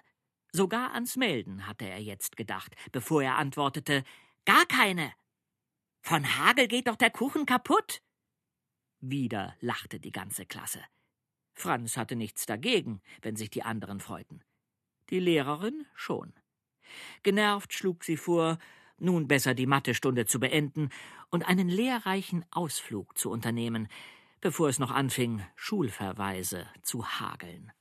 Sogar 0.51 0.93
ans 0.93 1.15
Melden 1.15 1.65
hatte 1.65 1.89
er 1.89 1.99
jetzt 1.99 2.37
gedacht, 2.37 2.75
bevor 2.91 3.23
er 3.23 3.37
antwortete 3.37 4.03
Gar 4.45 4.65
keine. 4.67 5.13
Von 6.01 6.37
Hagel 6.37 6.67
geht 6.67 6.87
doch 6.87 6.97
der 6.97 7.09
Kuchen 7.09 7.45
kaputt. 7.45 8.03
Wieder 8.99 9.55
lachte 9.61 9.99
die 9.99 10.11
ganze 10.11 10.45
Klasse. 10.45 10.83
Franz 11.53 11.97
hatte 11.97 12.15
nichts 12.15 12.45
dagegen, 12.45 13.01
wenn 13.21 13.35
sich 13.35 13.49
die 13.49 13.63
anderen 13.63 13.99
freuten. 13.99 14.43
Die 15.13 15.19
Lehrerin 15.19 15.85
schon. 15.93 16.33
Genervt 17.21 17.71
schlug 17.71 18.03
sie 18.03 18.17
vor, 18.17 18.57
nun 18.97 19.27
besser 19.27 19.53
die 19.53 19.67
Mathestunde 19.67 20.25
zu 20.25 20.39
beenden 20.39 20.89
und 21.29 21.47
einen 21.47 21.69
lehrreichen 21.69 22.43
Ausflug 22.49 23.15
zu 23.15 23.29
unternehmen, 23.29 23.89
bevor 24.41 24.69
es 24.69 24.79
noch 24.79 24.89
anfing, 24.89 25.45
Schulverweise 25.55 26.65
zu 26.81 27.05
hageln. 27.05 27.71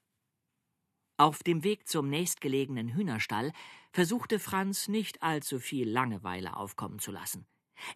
Auf 1.17 1.43
dem 1.43 1.65
Weg 1.65 1.89
zum 1.89 2.11
nächstgelegenen 2.11 2.91
Hühnerstall 2.91 3.55
versuchte 3.93 4.39
Franz 4.39 4.89
nicht 4.89 5.23
allzu 5.23 5.59
viel 5.59 5.89
Langeweile 5.89 6.55
aufkommen 6.55 6.99
zu 6.99 7.13
lassen. 7.13 7.47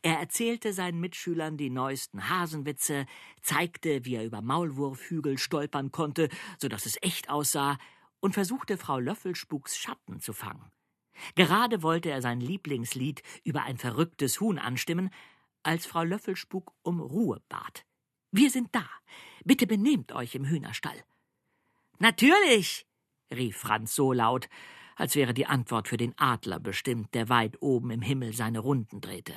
Er 0.01 0.19
erzählte 0.19 0.73
seinen 0.73 0.99
Mitschülern 0.99 1.59
die 1.59 1.69
neuesten 1.69 2.31
Hasenwitze, 2.31 3.05
zeigte, 3.43 4.07
wie 4.07 4.15
er 4.15 4.25
über 4.25 4.41
Maulwurfhügel 4.41 5.37
stolpern 5.37 5.93
konnte, 5.93 6.31
so 6.59 6.69
dass 6.69 6.87
es 6.87 6.97
echt 7.03 7.29
aussah, 7.29 7.77
und 8.21 8.35
versuchte 8.35 8.77
Frau 8.77 8.99
Löffelspuks 8.99 9.77
Schatten 9.77 10.21
zu 10.21 10.33
fangen. 10.33 10.71
Gerade 11.35 11.83
wollte 11.83 12.11
er 12.11 12.23
sein 12.23 12.41
Lieblingslied 12.41 13.23
über 13.45 13.63
ein 13.63 13.79
verrücktes 13.79 14.41
Huhn 14.41 14.59
anstimmen, 14.59 15.11
als 15.63 15.87
Frau 15.87 16.05
Löffelspuk 16.05 16.73
um 16.83 17.01
Ruhe 17.01 17.43
bat. 17.49 17.85
Wir 18.31 18.51
sind 18.51 18.75
da. 18.75 18.87
Bitte 19.45 19.67
benehmt 19.67 20.13
euch 20.13 20.35
im 20.35 20.45
Hühnerstall. 20.45 21.03
Natürlich, 21.99 22.87
rief 23.35 23.57
Franz 23.57 23.95
so 23.95 24.13
laut, 24.13 24.49
als 24.97 25.15
wäre 25.15 25.35
die 25.35 25.47
Antwort 25.47 25.89
für 25.89 25.97
den 25.97 26.17
Adler 26.19 26.61
bestimmt, 26.61 27.15
der 27.15 27.29
weit 27.29 27.61
oben 27.61 27.91
im 27.91 28.03
Himmel 28.03 28.33
seine 28.33 28.61
Runden 28.61 29.01
drehte. 29.01 29.35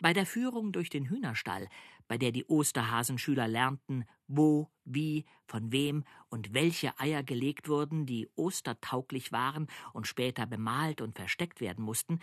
Bei 0.00 0.12
der 0.12 0.26
Führung 0.26 0.72
durch 0.72 0.90
den 0.90 1.08
Hühnerstall, 1.08 1.68
bei 2.08 2.18
der 2.18 2.32
die 2.32 2.44
Osterhasenschüler 2.44 3.48
lernten, 3.48 4.04
wo, 4.26 4.70
wie, 4.84 5.24
von 5.46 5.72
wem 5.72 6.04
und 6.28 6.54
welche 6.54 6.98
Eier 6.98 7.22
gelegt 7.22 7.68
wurden, 7.68 8.06
die 8.06 8.28
ostertauglich 8.34 9.32
waren 9.32 9.66
und 9.92 10.06
später 10.06 10.46
bemalt 10.46 11.00
und 11.00 11.16
versteckt 11.16 11.60
werden 11.60 11.84
mussten, 11.84 12.20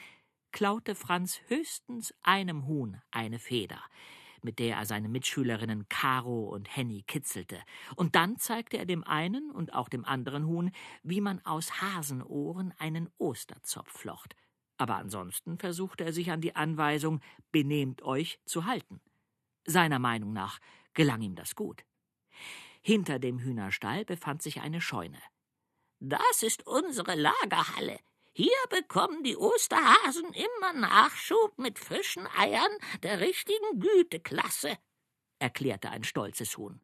klaute 0.51 0.95
Franz 0.95 1.39
höchstens 1.47 2.13
einem 2.21 2.65
Huhn 2.67 3.01
eine 3.11 3.39
Feder, 3.39 3.81
mit 4.41 4.59
der 4.59 4.77
er 4.77 4.85
seine 4.85 5.09
Mitschülerinnen 5.09 5.87
Caro 5.89 6.49
und 6.49 6.75
Henny 6.75 7.03
kitzelte, 7.03 7.61
und 7.95 8.15
dann 8.15 8.37
zeigte 8.37 8.77
er 8.77 8.85
dem 8.85 9.03
einen 9.03 9.51
und 9.51 9.73
auch 9.73 9.89
dem 9.89 10.05
anderen 10.05 10.47
Huhn, 10.47 10.71
wie 11.03 11.21
man 11.21 11.43
aus 11.45 11.81
Hasenohren 11.81 12.73
einen 12.77 13.09
Osterzopf 13.17 13.91
flocht, 13.91 14.35
aber 14.79 14.95
ansonsten 14.95 15.57
versuchte 15.57 16.05
er 16.05 16.13
sich 16.13 16.31
an 16.31 16.41
die 16.41 16.55
Anweisung 16.55 17.19
Benehmt 17.51 18.01
euch 18.01 18.39
zu 18.45 18.65
halten. 18.65 19.01
Seiner 19.65 19.99
Meinung 19.99 20.33
nach 20.33 20.59
gelang 20.93 21.21
ihm 21.21 21.35
das 21.35 21.55
gut. 21.55 21.83
Hinter 22.81 23.19
dem 23.19 23.39
Hühnerstall 23.39 24.05
befand 24.05 24.41
sich 24.41 24.61
eine 24.61 24.81
Scheune. 24.81 25.21
Das 25.99 26.43
ist 26.43 26.65
unsere 26.65 27.15
Lagerhalle. 27.15 27.99
Hier 28.33 28.51
bekommen 28.69 29.23
die 29.23 29.35
Osterhasen 29.35 30.33
immer 30.33 30.73
Nachschub 30.73 31.57
mit 31.57 31.77
frischen 31.77 32.25
Eiern 32.37 32.71
der 33.03 33.19
richtigen 33.19 33.79
Güteklasse, 33.79 34.77
erklärte 35.39 35.89
ein 35.89 36.03
stolzes 36.03 36.57
Huhn. 36.57 36.79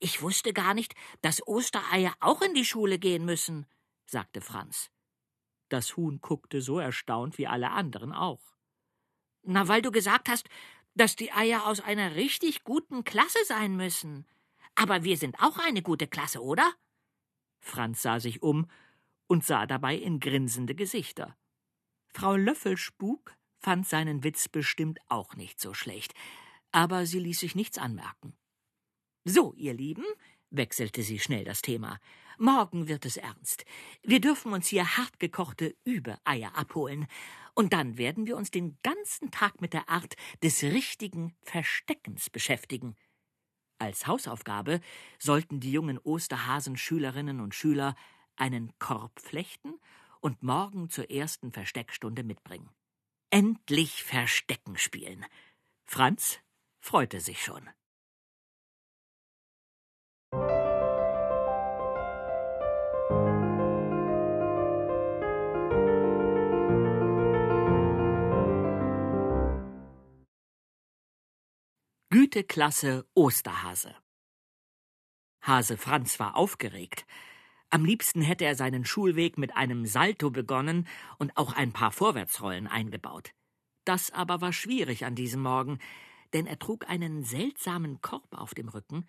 Ich 0.00 0.20
wusste 0.20 0.52
gar 0.52 0.74
nicht, 0.74 0.94
dass 1.22 1.46
Ostereier 1.46 2.14
auch 2.20 2.42
in 2.42 2.52
die 2.52 2.64
Schule 2.64 2.98
gehen 2.98 3.24
müssen, 3.24 3.66
sagte 4.04 4.40
Franz. 4.40 4.90
Das 5.68 5.96
Huhn 5.96 6.20
guckte 6.20 6.60
so 6.60 6.78
erstaunt 6.78 7.38
wie 7.38 7.46
alle 7.46 7.70
anderen 7.70 8.12
auch. 8.12 8.42
Na, 9.42 9.68
weil 9.68 9.80
du 9.80 9.90
gesagt 9.90 10.28
hast, 10.28 10.48
dass 10.96 11.14
die 11.14 11.30
Eier 11.30 11.66
aus 11.66 11.80
einer 11.80 12.16
richtig 12.16 12.64
guten 12.64 13.04
Klasse 13.04 13.38
sein 13.44 13.76
müssen. 13.76 14.26
Aber 14.74 15.04
wir 15.04 15.16
sind 15.16 15.38
auch 15.40 15.58
eine 15.58 15.82
gute 15.82 16.06
Klasse, 16.08 16.42
oder? 16.42 16.74
Franz 17.60 18.02
sah 18.02 18.18
sich 18.18 18.42
um 18.42 18.66
und 19.26 19.44
sah 19.44 19.66
dabei 19.66 19.94
in 19.96 20.20
grinsende 20.20 20.74
Gesichter. 20.74 21.36
Frau 22.14 22.34
Löffelspuk 22.34 23.36
fand 23.58 23.86
seinen 23.86 24.24
Witz 24.24 24.48
bestimmt 24.48 24.98
auch 25.08 25.34
nicht 25.36 25.60
so 25.60 25.74
schlecht, 25.74 26.14
aber 26.72 27.06
sie 27.06 27.20
ließ 27.20 27.40
sich 27.40 27.54
nichts 27.54 27.78
anmerken. 27.78 28.34
So, 29.24 29.54
ihr 29.54 29.74
Lieben, 29.74 30.04
wechselte 30.50 31.02
sie 31.02 31.18
schnell 31.18 31.44
das 31.44 31.62
Thema, 31.62 31.98
Morgen 32.38 32.86
wird 32.86 33.06
es 33.06 33.16
ernst. 33.16 33.64
Wir 34.02 34.20
dürfen 34.20 34.52
uns 34.52 34.68
hier 34.68 34.96
hartgekochte 34.96 35.74
Übereier 35.84 36.56
abholen. 36.56 37.06
Und 37.54 37.72
dann 37.72 37.96
werden 37.96 38.26
wir 38.26 38.36
uns 38.36 38.50
den 38.50 38.78
ganzen 38.82 39.30
Tag 39.30 39.62
mit 39.62 39.72
der 39.72 39.88
Art 39.88 40.14
des 40.42 40.62
richtigen 40.62 41.34
Versteckens 41.42 42.28
beschäftigen. 42.28 42.94
Als 43.78 44.06
Hausaufgabe 44.06 44.80
sollten 45.18 45.60
die 45.60 45.72
jungen 45.72 45.98
Osterhasen 45.98 46.76
Schülerinnen 46.76 47.40
und 47.40 47.54
Schüler 47.54 47.94
einen 48.36 48.78
Korb 48.78 49.18
flechten 49.20 49.74
und 50.20 50.42
morgen 50.42 50.90
zur 50.90 51.10
ersten 51.10 51.52
Versteckstunde 51.52 52.22
mitbringen. 52.22 52.68
Endlich 53.30 54.04
Verstecken 54.04 54.76
spielen. 54.76 55.24
Franz 55.84 56.40
freute 56.80 57.20
sich 57.20 57.42
schon. 57.42 57.68
Güteklasse 72.36 73.06
Osterhase 73.14 73.94
Hase 75.40 75.78
Franz 75.78 76.20
war 76.20 76.36
aufgeregt. 76.36 77.06
Am 77.70 77.82
liebsten 77.86 78.20
hätte 78.20 78.44
er 78.44 78.54
seinen 78.54 78.84
Schulweg 78.84 79.38
mit 79.38 79.56
einem 79.56 79.86
Salto 79.86 80.30
begonnen 80.30 80.86
und 81.16 81.34
auch 81.38 81.54
ein 81.54 81.72
paar 81.72 81.92
Vorwärtsrollen 81.92 82.66
eingebaut. 82.66 83.32
Das 83.86 84.10
aber 84.10 84.42
war 84.42 84.52
schwierig 84.52 85.06
an 85.06 85.14
diesem 85.14 85.40
Morgen, 85.40 85.78
denn 86.34 86.46
er 86.46 86.58
trug 86.58 86.86
einen 86.90 87.24
seltsamen 87.24 88.02
Korb 88.02 88.34
auf 88.36 88.52
dem 88.52 88.68
Rücken 88.68 89.06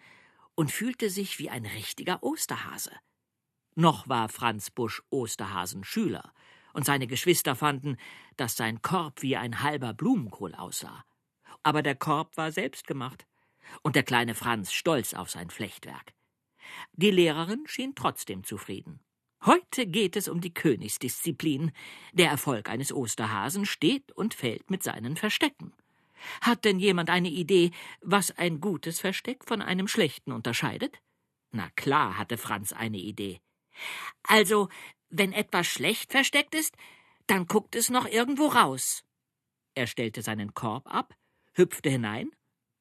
und 0.56 0.72
fühlte 0.72 1.10
sich 1.10 1.38
wie 1.38 1.50
ein 1.50 1.66
richtiger 1.66 2.24
Osterhase. 2.24 2.94
Noch 3.76 4.08
war 4.08 4.30
Franz 4.30 4.72
Busch 4.72 5.04
Osterhasen 5.10 5.84
Schüler, 5.84 6.32
und 6.72 6.86
seine 6.86 7.08
Geschwister 7.08 7.56
fanden, 7.58 7.98
dass 8.38 8.56
sein 8.56 8.82
Korb 8.82 9.22
wie 9.22 9.36
ein 9.36 9.64
halber 9.64 9.94
Blumenkohl 9.94 10.56
aussah. 10.56 11.04
Aber 11.68 11.84
der 11.84 11.96
Korb 11.96 12.38
war 12.38 12.54
selbst 12.54 12.88
gemacht, 12.88 13.28
und 13.82 13.98
der 13.98 14.04
kleine 14.04 14.36
Franz 14.36 14.72
stolz 14.72 15.14
auf 15.14 15.30
sein 15.30 15.50
Flechtwerk. 15.50 16.14
Die 16.94 17.12
Lehrerin 17.12 17.66
schien 17.68 17.94
trotzdem 17.94 18.46
zufrieden. 18.46 19.02
Heute 19.46 19.86
geht 19.86 20.16
es 20.16 20.30
um 20.30 20.40
die 20.40 20.54
Königsdisziplin. 20.54 21.74
Der 22.14 22.30
Erfolg 22.30 22.70
eines 22.70 22.94
Osterhasen 22.94 23.66
steht 23.66 24.14
und 24.14 24.34
fällt 24.34 24.72
mit 24.72 24.82
seinen 24.82 25.18
Verstecken. 25.18 25.74
Hat 26.40 26.64
denn 26.64 26.80
jemand 26.80 27.10
eine 27.10 27.28
Idee, 27.28 27.72
was 28.00 28.32
ein 28.32 28.62
gutes 28.62 29.02
Versteck 29.02 29.44
von 29.44 29.62
einem 29.62 29.90
schlechten 29.90 30.32
unterscheidet? 30.32 31.02
Na 31.52 31.70
klar 31.76 32.18
hatte 32.18 32.38
Franz 32.38 32.72
eine 32.72 33.00
Idee. 33.00 33.42
Also, 34.24 34.70
wenn 35.10 35.34
etwas 35.34 35.68
schlecht 35.68 36.14
versteckt 36.14 36.56
ist, 36.56 36.78
dann 37.26 37.46
guckt 37.46 37.76
es 37.76 37.90
noch 37.90 38.08
irgendwo 38.08 38.48
raus. 38.48 39.04
Er 39.76 39.86
stellte 39.86 40.22
seinen 40.22 40.54
Korb 40.54 40.88
ab, 40.88 41.14
hüpfte 41.58 41.90
hinein 41.90 42.32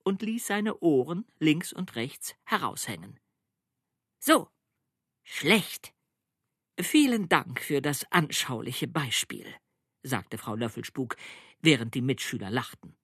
und 0.04 0.22
ließ 0.22 0.46
seine 0.46 0.78
Ohren 0.80 1.24
links 1.38 1.72
und 1.72 1.96
rechts 1.96 2.34
heraushängen. 2.44 3.18
So, 4.20 4.48
schlecht. 5.24 5.92
Vielen 6.78 7.28
Dank 7.28 7.60
für 7.60 7.80
das 7.80 8.10
anschauliche 8.12 8.86
Beispiel, 8.86 9.46
sagte 10.02 10.38
Frau 10.38 10.54
Löffelspuk, 10.54 11.16
während 11.60 11.94
die 11.94 12.02
Mitschüler 12.02 12.50
lachten. 12.50 12.96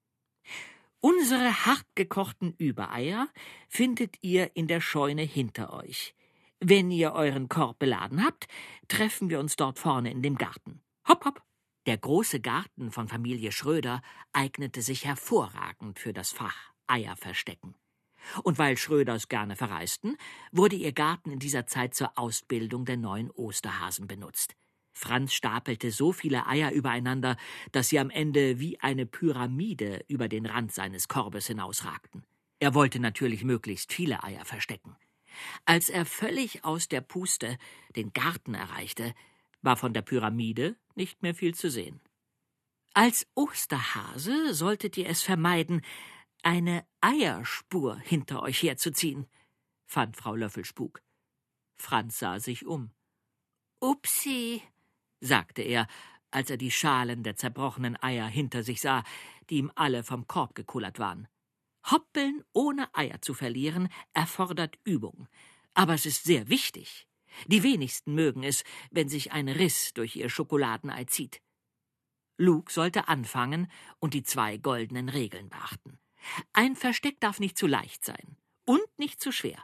Unsere 1.01 1.67
hartgekochten 1.67 2.55
Übereier 2.59 3.29
findet 3.69 4.23
ihr 4.23 4.55
in 4.55 4.69
der 4.69 4.81
Scheune 4.81 5.23
hinter 5.23 5.73
euch. 5.73 6.15
Wenn 6.61 6.93
ihr 6.93 7.13
euren 7.15 7.49
Korb 7.49 7.81
beladen 7.81 8.25
habt, 8.25 8.47
treffen 8.87 9.29
wir 9.29 9.41
uns 9.41 9.57
dort 9.57 9.81
vorne 9.81 10.13
in 10.13 10.23
dem 10.23 10.37
Garten. 10.37 10.81
Hopp, 11.09 11.25
hopp. 11.25 11.43
Der 11.87 11.99
große 11.99 12.39
Garten 12.41 12.93
von 12.93 13.09
Familie 13.09 13.51
Schröder 13.51 14.03
eignete 14.33 14.83
sich 14.83 15.05
hervorragend 15.05 15.99
für 15.99 16.13
das 16.13 16.31
Fach 16.31 16.73
Eier 16.87 17.17
verstecken. 17.17 17.75
Und 18.45 18.57
weil 18.59 18.77
Schröders 18.77 19.29
gerne 19.29 19.57
verreisten, 19.57 20.17
wurde 20.53 20.77
ihr 20.77 20.93
Garten 20.93 21.33
in 21.33 21.41
dieser 21.41 21.67
Zeit 21.67 21.95
zur 21.95 22.17
Ausbildung 22.17 22.85
der 22.85 22.97
neuen 22.97 23.33
Osterhasen 23.33 24.07
benutzt. 24.07 24.55
Franz 24.93 25.33
stapelte 25.33 25.91
so 25.91 26.13
viele 26.13 26.47
Eier 26.47 26.71
übereinander, 26.71 27.37
dass 27.73 27.89
sie 27.89 27.99
am 27.99 28.11
Ende 28.11 28.61
wie 28.61 28.79
eine 28.79 29.05
Pyramide 29.05 30.05
über 30.07 30.29
den 30.29 30.47
Rand 30.47 30.73
seines 30.73 31.09
Korbes 31.09 31.49
hinausragten. 31.49 32.25
Er 32.61 32.75
wollte 32.75 33.01
natürlich 33.01 33.43
möglichst 33.43 33.93
viele 33.93 34.23
Eier 34.23 34.45
verstecken. 34.45 34.95
Als 35.65 35.89
er 35.89 36.05
völlig 36.05 36.65
aus 36.65 36.87
der 36.87 37.01
Puste 37.01 37.59
den 37.97 38.13
Garten 38.13 38.55
erreichte, 38.55 39.15
war 39.63 39.77
von 39.77 39.95
der 39.95 40.03
Pyramide 40.03 40.77
nicht 40.95 41.23
mehr 41.23 41.35
viel 41.35 41.55
zu 41.55 41.71
sehen. 41.71 42.01
Als 42.95 43.27
Osterhase 43.35 44.53
solltet 44.55 44.97
ihr 44.99 45.09
es 45.09 45.23
vermeiden, 45.23 45.81
eine 46.43 46.85
Eierspur 47.01 47.97
hinter 47.97 48.43
euch 48.43 48.63
herzuziehen, 48.63 49.27
fand 49.87 50.17
Frau 50.17 50.35
Löffelspuk. 50.35 51.03
Franz 51.77 52.19
sah 52.19 52.39
sich 52.39 52.67
um. 52.67 52.91
Upsi, 53.81 54.63
sagte 55.21 55.63
er, 55.63 55.87
als 56.31 56.51
er 56.51 56.57
die 56.57 56.71
Schalen 56.71 57.23
der 57.23 57.37
zerbrochenen 57.37 58.01
Eier 58.03 58.27
hinter 58.27 58.63
sich 58.63 58.81
sah, 58.81 59.05
die 59.51 59.59
ihm 59.59 59.73
alle 59.75 60.03
vom 60.03 60.27
Korb 60.27 60.55
gekullert 60.55 60.99
waren. 60.99 61.29
Hoppeln 61.91 62.45
ohne 62.53 62.95
Eier 62.95 63.21
zu 63.23 63.35
verlieren 63.35 63.89
erfordert 64.13 64.79
Übung, 64.85 65.29
aber 65.75 65.95
es 65.95 66.07
ist 66.07 66.25
sehr 66.25 66.49
wichtig. 66.49 67.07
Die 67.47 67.63
wenigsten 67.63 68.15
mögen 68.15 68.43
es, 68.43 68.65
wenn 68.91 69.09
sich 69.09 69.33
ein 69.33 69.49
Riss 69.49 69.95
durch 69.95 70.17
ihr 70.17 70.29
Schokoladenei 70.29 71.05
zieht. 71.05 71.41
Luke 72.37 72.73
sollte 72.73 73.09
anfangen 73.09 73.71
und 73.99 74.15
die 74.15 74.23
zwei 74.23 74.57
goldenen 74.57 75.09
Regeln 75.09 75.49
beachten. 75.49 75.99
Ein 76.53 76.77
Versteck 76.77 77.21
darf 77.21 77.41
nicht 77.41 77.59
zu 77.59 77.67
leicht 77.67 78.05
sein 78.05 78.37
und 78.65 78.87
nicht 78.99 79.21
zu 79.21 79.33
schwer. 79.33 79.63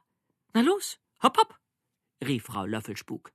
Na 0.53 0.61
los, 0.61 0.99
hopp, 1.23 1.39
hopp, 1.39 1.59
rief 2.25 2.45
Frau 2.45 2.67
Löffelspuk. 2.67 3.33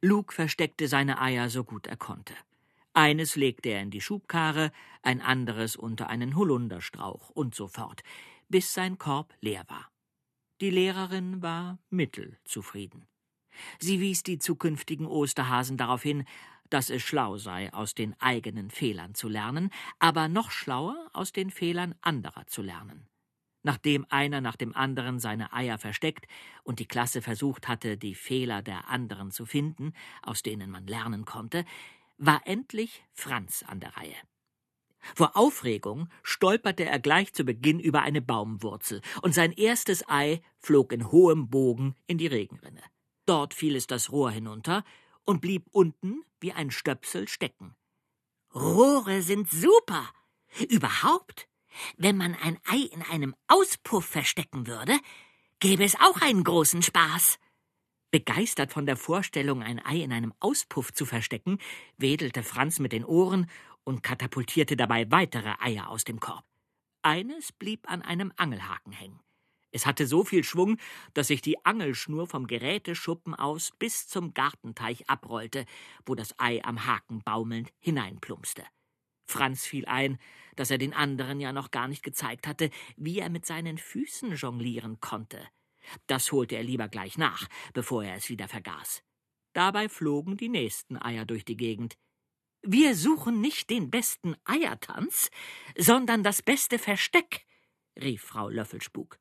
Luke 0.00 0.34
versteckte 0.34 0.88
seine 0.88 1.20
Eier 1.20 1.48
so 1.50 1.64
gut 1.64 1.86
er 1.86 1.96
konnte. 1.96 2.34
Eines 2.92 3.36
legte 3.36 3.68
er 3.70 3.82
in 3.82 3.90
die 3.90 4.00
Schubkarre, 4.00 4.72
ein 5.02 5.20
anderes 5.20 5.76
unter 5.76 6.08
einen 6.08 6.34
Holunderstrauch 6.34 7.30
und 7.30 7.54
so 7.54 7.68
fort, 7.68 8.02
bis 8.48 8.74
sein 8.74 8.98
Korb 8.98 9.32
leer 9.40 9.64
war. 9.68 9.90
Die 10.60 10.70
Lehrerin 10.70 11.40
war 11.40 11.78
mittelzufrieden. 11.88 13.06
Sie 13.78 14.00
wies 14.00 14.22
die 14.22 14.38
zukünftigen 14.38 15.06
Osterhasen 15.06 15.76
darauf 15.76 16.02
hin, 16.02 16.24
dass 16.70 16.88
es 16.88 17.02
schlau 17.02 17.36
sei, 17.36 17.72
aus 17.72 17.94
den 17.94 18.14
eigenen 18.20 18.70
Fehlern 18.70 19.14
zu 19.14 19.28
lernen, 19.28 19.70
aber 19.98 20.28
noch 20.28 20.50
schlauer, 20.50 21.10
aus 21.12 21.32
den 21.32 21.50
Fehlern 21.50 21.94
anderer 22.00 22.46
zu 22.46 22.62
lernen. 22.62 23.06
Nachdem 23.62 24.06
einer 24.08 24.40
nach 24.40 24.56
dem 24.56 24.74
anderen 24.74 25.18
seine 25.18 25.52
Eier 25.52 25.76
versteckt 25.78 26.26
und 26.62 26.78
die 26.78 26.86
Klasse 26.86 27.20
versucht 27.20 27.68
hatte, 27.68 27.98
die 27.98 28.14
Fehler 28.14 28.62
der 28.62 28.88
anderen 28.88 29.30
zu 29.30 29.44
finden, 29.44 29.92
aus 30.22 30.42
denen 30.42 30.70
man 30.70 30.86
lernen 30.86 31.26
konnte, 31.26 31.66
war 32.16 32.40
endlich 32.46 33.04
Franz 33.12 33.62
an 33.66 33.80
der 33.80 33.96
Reihe. 33.96 34.16
Vor 35.14 35.36
Aufregung 35.36 36.08
stolperte 36.22 36.84
er 36.84 36.98
gleich 36.98 37.32
zu 37.32 37.44
Beginn 37.44 37.80
über 37.80 38.02
eine 38.02 38.20
Baumwurzel, 38.20 39.00
und 39.22 39.34
sein 39.34 39.52
erstes 39.52 40.06
Ei 40.08 40.42
flog 40.58 40.92
in 40.92 41.10
hohem 41.10 41.48
Bogen 41.48 41.96
in 42.06 42.18
die 42.18 42.26
Regenrinne. 42.26 42.82
Dort 43.30 43.54
fiel 43.54 43.76
es 43.76 43.86
das 43.86 44.10
Rohr 44.10 44.32
hinunter, 44.32 44.82
und 45.24 45.40
blieb 45.40 45.68
unten 45.70 46.24
wie 46.40 46.52
ein 46.52 46.72
Stöpsel 46.72 47.28
stecken. 47.28 47.76
Rohre 48.52 49.22
sind 49.22 49.48
super. 49.48 50.10
Überhaupt, 50.68 51.46
wenn 51.96 52.16
man 52.16 52.34
ein 52.34 52.58
Ei 52.66 52.88
in 52.92 53.02
einem 53.02 53.36
Auspuff 53.46 54.04
verstecken 54.04 54.66
würde, 54.66 54.98
gäbe 55.60 55.84
es 55.84 55.94
auch 55.94 56.20
einen 56.20 56.42
großen 56.42 56.82
Spaß. 56.82 57.38
Begeistert 58.10 58.72
von 58.72 58.84
der 58.84 58.96
Vorstellung, 58.96 59.62
ein 59.62 59.78
Ei 59.86 59.98
in 60.02 60.12
einem 60.12 60.34
Auspuff 60.40 60.92
zu 60.92 61.06
verstecken, 61.06 61.58
wedelte 61.98 62.42
Franz 62.42 62.80
mit 62.80 62.90
den 62.90 63.04
Ohren 63.04 63.48
und 63.84 64.02
katapultierte 64.02 64.74
dabei 64.74 65.08
weitere 65.12 65.54
Eier 65.60 65.88
aus 65.88 66.02
dem 66.02 66.18
Korb. 66.18 66.44
Eines 67.02 67.52
blieb 67.52 67.88
an 67.88 68.02
einem 68.02 68.32
Angelhaken 68.36 68.90
hängen. 68.92 69.20
Es 69.72 69.86
hatte 69.86 70.06
so 70.06 70.24
viel 70.24 70.42
Schwung, 70.42 70.78
dass 71.14 71.28
sich 71.28 71.42
die 71.42 71.64
Angelschnur 71.64 72.26
vom 72.26 72.46
Geräteschuppen 72.46 73.34
aus 73.34 73.70
bis 73.78 74.08
zum 74.08 74.34
Gartenteich 74.34 75.08
abrollte, 75.08 75.64
wo 76.04 76.14
das 76.14 76.34
Ei 76.38 76.62
am 76.64 76.86
Haken 76.86 77.22
baumelnd 77.22 77.72
hineinplumpste. 77.78 78.64
Franz 79.26 79.64
fiel 79.64 79.86
ein, 79.86 80.18
dass 80.56 80.70
er 80.70 80.78
den 80.78 80.92
anderen 80.92 81.40
ja 81.40 81.52
noch 81.52 81.70
gar 81.70 81.86
nicht 81.86 82.02
gezeigt 82.02 82.46
hatte, 82.46 82.70
wie 82.96 83.20
er 83.20 83.30
mit 83.30 83.46
seinen 83.46 83.78
Füßen 83.78 84.34
jonglieren 84.34 85.00
konnte. 85.00 85.46
Das 86.06 86.32
holte 86.32 86.56
er 86.56 86.64
lieber 86.64 86.88
gleich 86.88 87.16
nach, 87.16 87.48
bevor 87.72 88.04
er 88.04 88.16
es 88.16 88.28
wieder 88.28 88.48
vergaß. 88.48 89.02
Dabei 89.52 89.88
flogen 89.88 90.36
die 90.36 90.48
nächsten 90.48 91.00
Eier 91.00 91.24
durch 91.24 91.44
die 91.44 91.56
Gegend. 91.56 91.96
Wir 92.62 92.94
suchen 92.94 93.40
nicht 93.40 93.70
den 93.70 93.90
besten 93.90 94.36
Eiertanz, 94.44 95.30
sondern 95.78 96.22
das 96.22 96.42
beste 96.42 96.78
Versteck, 96.78 97.46
rief 97.98 98.22
Frau 98.22 98.48
Löffelspuk. 98.48 99.18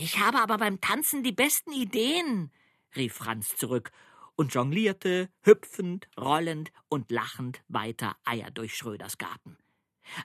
Ich 0.00 0.20
habe 0.20 0.38
aber 0.38 0.58
beim 0.58 0.80
Tanzen 0.80 1.24
die 1.24 1.32
besten 1.32 1.72
Ideen, 1.72 2.52
rief 2.94 3.14
Franz 3.14 3.56
zurück 3.56 3.90
und 4.36 4.54
jonglierte, 4.54 5.28
hüpfend, 5.42 6.08
rollend 6.16 6.70
und 6.88 7.10
lachend 7.10 7.64
weiter 7.66 8.16
Eier 8.24 8.52
durch 8.52 8.76
Schröders 8.76 9.18
Garten. 9.18 9.58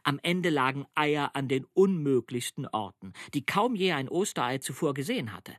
Am 0.03 0.19
Ende 0.21 0.51
lagen 0.51 0.85
Eier 0.93 1.35
an 1.35 1.47
den 1.47 1.65
unmöglichsten 1.73 2.67
Orten, 2.67 3.13
die 3.33 3.47
kaum 3.47 3.73
je 3.73 3.93
ein 3.93 4.09
Osterei 4.09 4.59
zuvor 4.59 4.93
gesehen 4.93 5.33
hatte. 5.33 5.55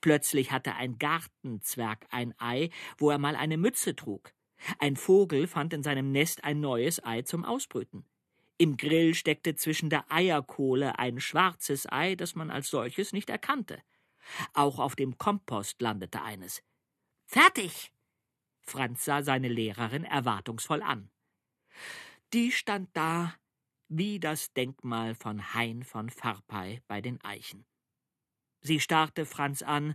Plötzlich 0.00 0.52
hatte 0.52 0.76
ein 0.76 0.98
Gartenzwerg 0.98 2.06
ein 2.10 2.32
Ei, 2.38 2.70
wo 2.98 3.10
er 3.10 3.18
mal 3.18 3.34
eine 3.34 3.56
Mütze 3.56 3.96
trug. 3.96 4.32
Ein 4.78 4.94
Vogel 4.94 5.48
fand 5.48 5.72
in 5.72 5.82
seinem 5.82 6.12
Nest 6.12 6.44
ein 6.44 6.60
neues 6.60 7.04
Ei 7.04 7.22
zum 7.22 7.44
Ausbrüten. 7.44 8.04
Im 8.60 8.76
Grill 8.76 9.14
steckte 9.14 9.56
zwischen 9.56 9.88
der 9.88 10.12
Eierkohle 10.12 10.98
ein 10.98 11.18
schwarzes 11.18 11.90
Ei, 11.90 12.14
das 12.14 12.34
man 12.34 12.50
als 12.50 12.68
solches 12.68 13.14
nicht 13.14 13.30
erkannte. 13.30 13.82
Auch 14.52 14.78
auf 14.78 14.94
dem 14.96 15.16
Kompost 15.16 15.80
landete 15.80 16.20
eines. 16.20 16.62
Fertig! 17.24 17.90
Franz 18.60 19.06
sah 19.06 19.22
seine 19.22 19.48
Lehrerin 19.48 20.04
erwartungsvoll 20.04 20.82
an. 20.82 21.10
Die 22.34 22.52
stand 22.52 22.90
da 22.92 23.34
wie 23.88 24.20
das 24.20 24.52
Denkmal 24.52 25.14
von 25.14 25.54
Hein 25.54 25.82
von 25.82 26.10
Farpey 26.10 26.82
bei 26.86 27.00
den 27.00 27.18
Eichen. 27.24 27.64
Sie 28.60 28.78
starrte 28.78 29.24
Franz 29.24 29.62
an, 29.62 29.94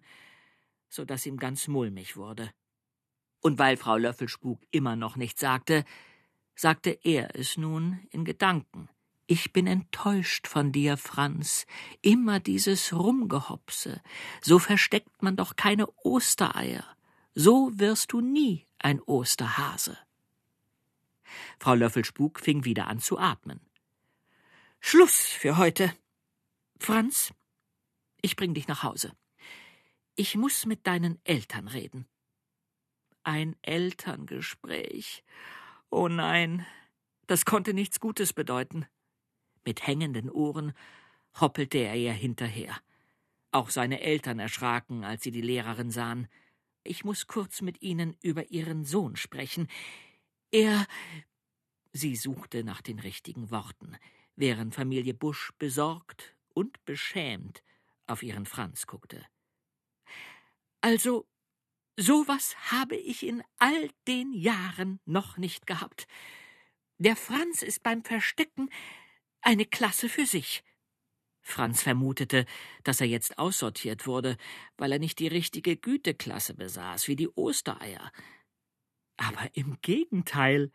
so 0.89 1.05
dass 1.05 1.27
ihm 1.27 1.37
ganz 1.37 1.67
mulmig 1.67 2.17
wurde. 2.17 2.51
Und 3.41 3.59
weil 3.59 3.77
Frau 3.77 3.97
Löffelspuk 3.97 4.59
immer 4.71 4.95
noch 4.95 5.17
nichts 5.17 5.39
sagte, 5.41 5.85
sagte 6.55 6.97
er 7.03 7.35
es 7.35 7.57
nun 7.57 7.99
in 8.11 8.25
Gedanken. 8.25 8.89
Ich 9.27 9.51
bin 9.53 9.65
enttäuscht 9.65 10.47
von 10.47 10.71
dir, 10.71 10.97
Franz. 10.97 11.65
Immer 12.01 12.39
dieses 12.39 12.93
Rumgehopse. 12.93 14.01
So 14.41 14.59
versteckt 14.59 15.23
man 15.23 15.35
doch 15.35 15.55
keine 15.55 15.87
Ostereier. 16.03 16.85
So 17.33 17.71
wirst 17.73 18.11
du 18.13 18.21
nie 18.21 18.67
ein 18.77 19.01
Osterhase. 19.01 19.97
Frau 21.59 21.73
Löffelspuk 21.73 22.39
fing 22.39 22.65
wieder 22.65 22.87
an 22.87 22.99
zu 22.99 23.17
atmen. 23.17 23.59
Schluss 24.79 25.19
für 25.19 25.57
heute. 25.57 25.91
Franz, 26.79 27.33
ich 28.21 28.35
bring 28.35 28.53
dich 28.53 28.67
nach 28.67 28.83
Hause. 28.83 29.11
Ich 30.15 30.35
muss 30.35 30.65
mit 30.65 30.85
deinen 30.85 31.19
Eltern 31.23 31.67
reden. 31.67 32.07
Ein 33.23 33.55
Elterngespräch. 33.63 35.23
Oh 35.97 36.09
nein, 36.09 36.65
das 37.25 37.45
konnte 37.45 37.73
nichts 37.73 38.01
Gutes 38.01 38.33
bedeuten. 38.33 38.85
Mit 39.63 39.87
hängenden 39.87 40.29
Ohren 40.29 40.73
hoppelte 41.39 41.77
er 41.77 41.95
ihr 41.95 42.11
hinterher. 42.11 42.77
Auch 43.51 43.69
seine 43.69 44.01
Eltern 44.01 44.39
erschraken, 44.39 45.05
als 45.05 45.23
sie 45.23 45.31
die 45.31 45.39
Lehrerin 45.39 45.91
sahen. 45.91 46.27
Ich 46.83 47.05
muss 47.05 47.27
kurz 47.27 47.61
mit 47.61 47.81
Ihnen 47.81 48.17
über 48.21 48.51
Ihren 48.51 48.83
Sohn 48.83 49.15
sprechen. 49.15 49.69
Er. 50.51 50.85
Sie 51.93 52.17
suchte 52.17 52.65
nach 52.65 52.81
den 52.81 52.99
richtigen 52.99 53.49
Worten, 53.49 53.95
während 54.35 54.75
Familie 54.75 55.13
Busch 55.13 55.53
besorgt 55.59 56.35
und 56.53 56.83
beschämt 56.83 57.63
auf 58.05 58.21
ihren 58.21 58.45
Franz 58.45 58.85
guckte. 58.85 59.25
Also, 60.81 61.25
sowas 61.97 62.55
habe 62.71 62.95
ich 62.95 63.25
in 63.25 63.43
all 63.57 63.89
den 64.07 64.33
Jahren 64.33 64.99
noch 65.05 65.37
nicht 65.37 65.67
gehabt. 65.67 66.07
Der 66.97 67.15
Franz 67.15 67.61
ist 67.61 67.83
beim 67.83 68.03
Verstecken 68.03 68.69
eine 69.41 69.65
Klasse 69.65 70.09
für 70.09 70.25
sich. 70.25 70.63
Franz 71.41 71.83
vermutete, 71.83 72.45
dass 72.83 73.01
er 73.01 73.07
jetzt 73.07 73.37
aussortiert 73.37 74.07
wurde, 74.07 74.37
weil 74.77 74.91
er 74.91 74.99
nicht 74.99 75.19
die 75.19 75.27
richtige 75.27 75.77
Güteklasse 75.77 76.55
besaß, 76.55 77.07
wie 77.07 77.15
die 77.15 77.29
Ostereier. 77.29 78.11
Aber 79.17 79.49
im 79.53 79.77
Gegenteil. 79.81 80.71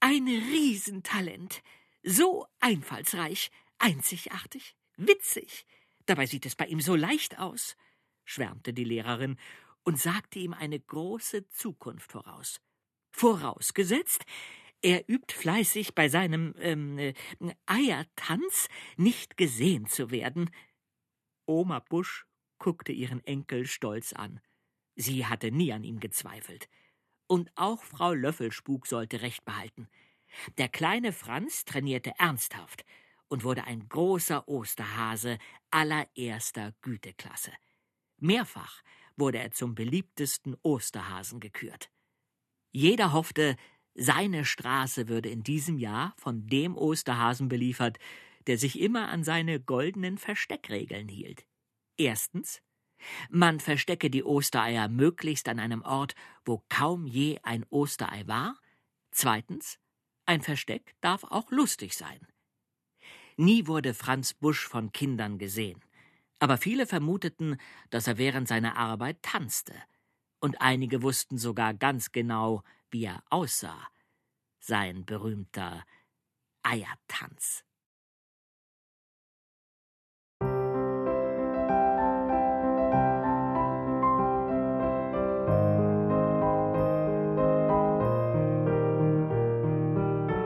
Ein 0.00 0.26
Riesentalent, 0.26 1.62
so 2.02 2.46
einfallsreich, 2.58 3.50
einzigartig, 3.78 4.74
witzig. 4.96 5.64
Dabei 6.06 6.26
sieht 6.26 6.44
es 6.44 6.56
bei 6.56 6.66
ihm 6.66 6.80
so 6.80 6.96
leicht 6.96 7.38
aus, 7.38 7.76
schwärmte 8.24 8.72
die 8.72 8.84
Lehrerin 8.84 9.38
und 9.84 9.98
sagte 9.98 10.38
ihm 10.38 10.52
eine 10.52 10.78
große 10.78 11.48
Zukunft 11.48 12.12
voraus. 12.12 12.60
Vorausgesetzt, 13.12 14.24
er 14.80 15.08
übt 15.08 15.34
fleißig 15.34 15.94
bei 15.94 16.08
seinem 16.08 16.54
ähm, 16.58 16.98
äh, 16.98 17.14
Eiertanz, 17.66 18.68
nicht 18.96 19.36
gesehen 19.36 19.86
zu 19.86 20.10
werden. 20.10 20.50
Oma 21.46 21.78
Busch 21.80 22.26
guckte 22.58 22.92
ihren 22.92 23.22
Enkel 23.24 23.66
stolz 23.66 24.12
an. 24.12 24.40
Sie 24.96 25.26
hatte 25.26 25.50
nie 25.50 25.72
an 25.72 25.84
ihm 25.84 26.00
gezweifelt. 26.00 26.68
Und 27.26 27.50
auch 27.54 27.82
Frau 27.82 28.12
Löffelspuk 28.12 28.86
sollte 28.86 29.22
Recht 29.22 29.44
behalten. 29.44 29.88
Der 30.58 30.68
kleine 30.68 31.12
Franz 31.12 31.64
trainierte 31.64 32.12
ernsthaft 32.18 32.84
und 33.28 33.44
wurde 33.44 33.64
ein 33.64 33.88
großer 33.88 34.48
Osterhase 34.48 35.38
allererster 35.70 36.74
Güteklasse. 36.82 37.52
Mehrfach 38.18 38.82
wurde 39.16 39.38
er 39.38 39.50
zum 39.52 39.74
beliebtesten 39.74 40.56
Osterhasen 40.62 41.40
gekürt. 41.40 41.90
Jeder 42.72 43.12
hoffte, 43.12 43.56
seine 43.94 44.44
Straße 44.44 45.08
würde 45.08 45.28
in 45.28 45.42
diesem 45.42 45.78
Jahr 45.78 46.14
von 46.16 46.46
dem 46.46 46.76
Osterhasen 46.76 47.48
beliefert, 47.48 47.98
der 48.46 48.58
sich 48.58 48.80
immer 48.80 49.08
an 49.08 49.24
seine 49.24 49.60
goldenen 49.60 50.18
Versteckregeln 50.18 51.08
hielt. 51.08 51.46
Erstens, 51.96 52.62
man 53.30 53.60
verstecke 53.60 54.10
die 54.10 54.24
Ostereier 54.24 54.88
möglichst 54.88 55.48
an 55.48 55.58
einem 55.58 55.82
Ort, 55.82 56.14
wo 56.44 56.64
kaum 56.68 57.06
je 57.06 57.38
ein 57.42 57.64
Osterei 57.68 58.26
war. 58.26 58.58
Zweitens, 59.10 59.78
ein 60.24 60.40
Versteck 60.40 60.94
darf 61.00 61.24
auch 61.24 61.50
lustig 61.50 61.96
sein. 61.96 62.26
Nie 63.36 63.66
wurde 63.66 63.94
Franz 63.94 64.34
Busch 64.34 64.66
von 64.66 64.92
Kindern 64.92 65.38
gesehen, 65.38 65.82
aber 66.42 66.58
viele 66.58 66.88
vermuteten, 66.88 67.56
dass 67.90 68.08
er 68.08 68.18
während 68.18 68.48
seiner 68.48 68.76
Arbeit 68.76 69.22
tanzte, 69.22 69.74
und 70.40 70.60
einige 70.60 71.00
wussten 71.00 71.38
sogar 71.38 71.72
ganz 71.72 72.10
genau, 72.10 72.64
wie 72.90 73.04
er 73.04 73.22
aussah, 73.30 73.78
sein 74.58 75.04
berühmter 75.04 75.84
Eiertanz. 76.64 77.64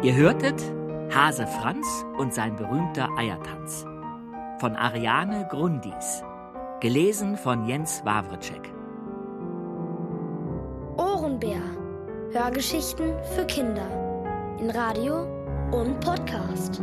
Ihr 0.02 0.14
hörtet 0.14 0.60
Hase 1.14 1.46
Franz 1.46 1.86
und 2.18 2.34
sein 2.34 2.54
berühmter 2.54 3.08
Eiertanz 3.16 3.86
von 4.58 4.74
Ariane 4.76 5.46
Grundis, 5.50 6.22
gelesen 6.80 7.36
von 7.36 7.66
Jens 7.66 8.04
Wawritschek. 8.04 8.72
Ohrenbär. 10.96 11.60
Hörgeschichten 12.32 13.14
für 13.34 13.46
Kinder 13.46 13.86
in 14.58 14.70
Radio 14.70 15.22
und 15.70 16.00
Podcast. 16.00 16.82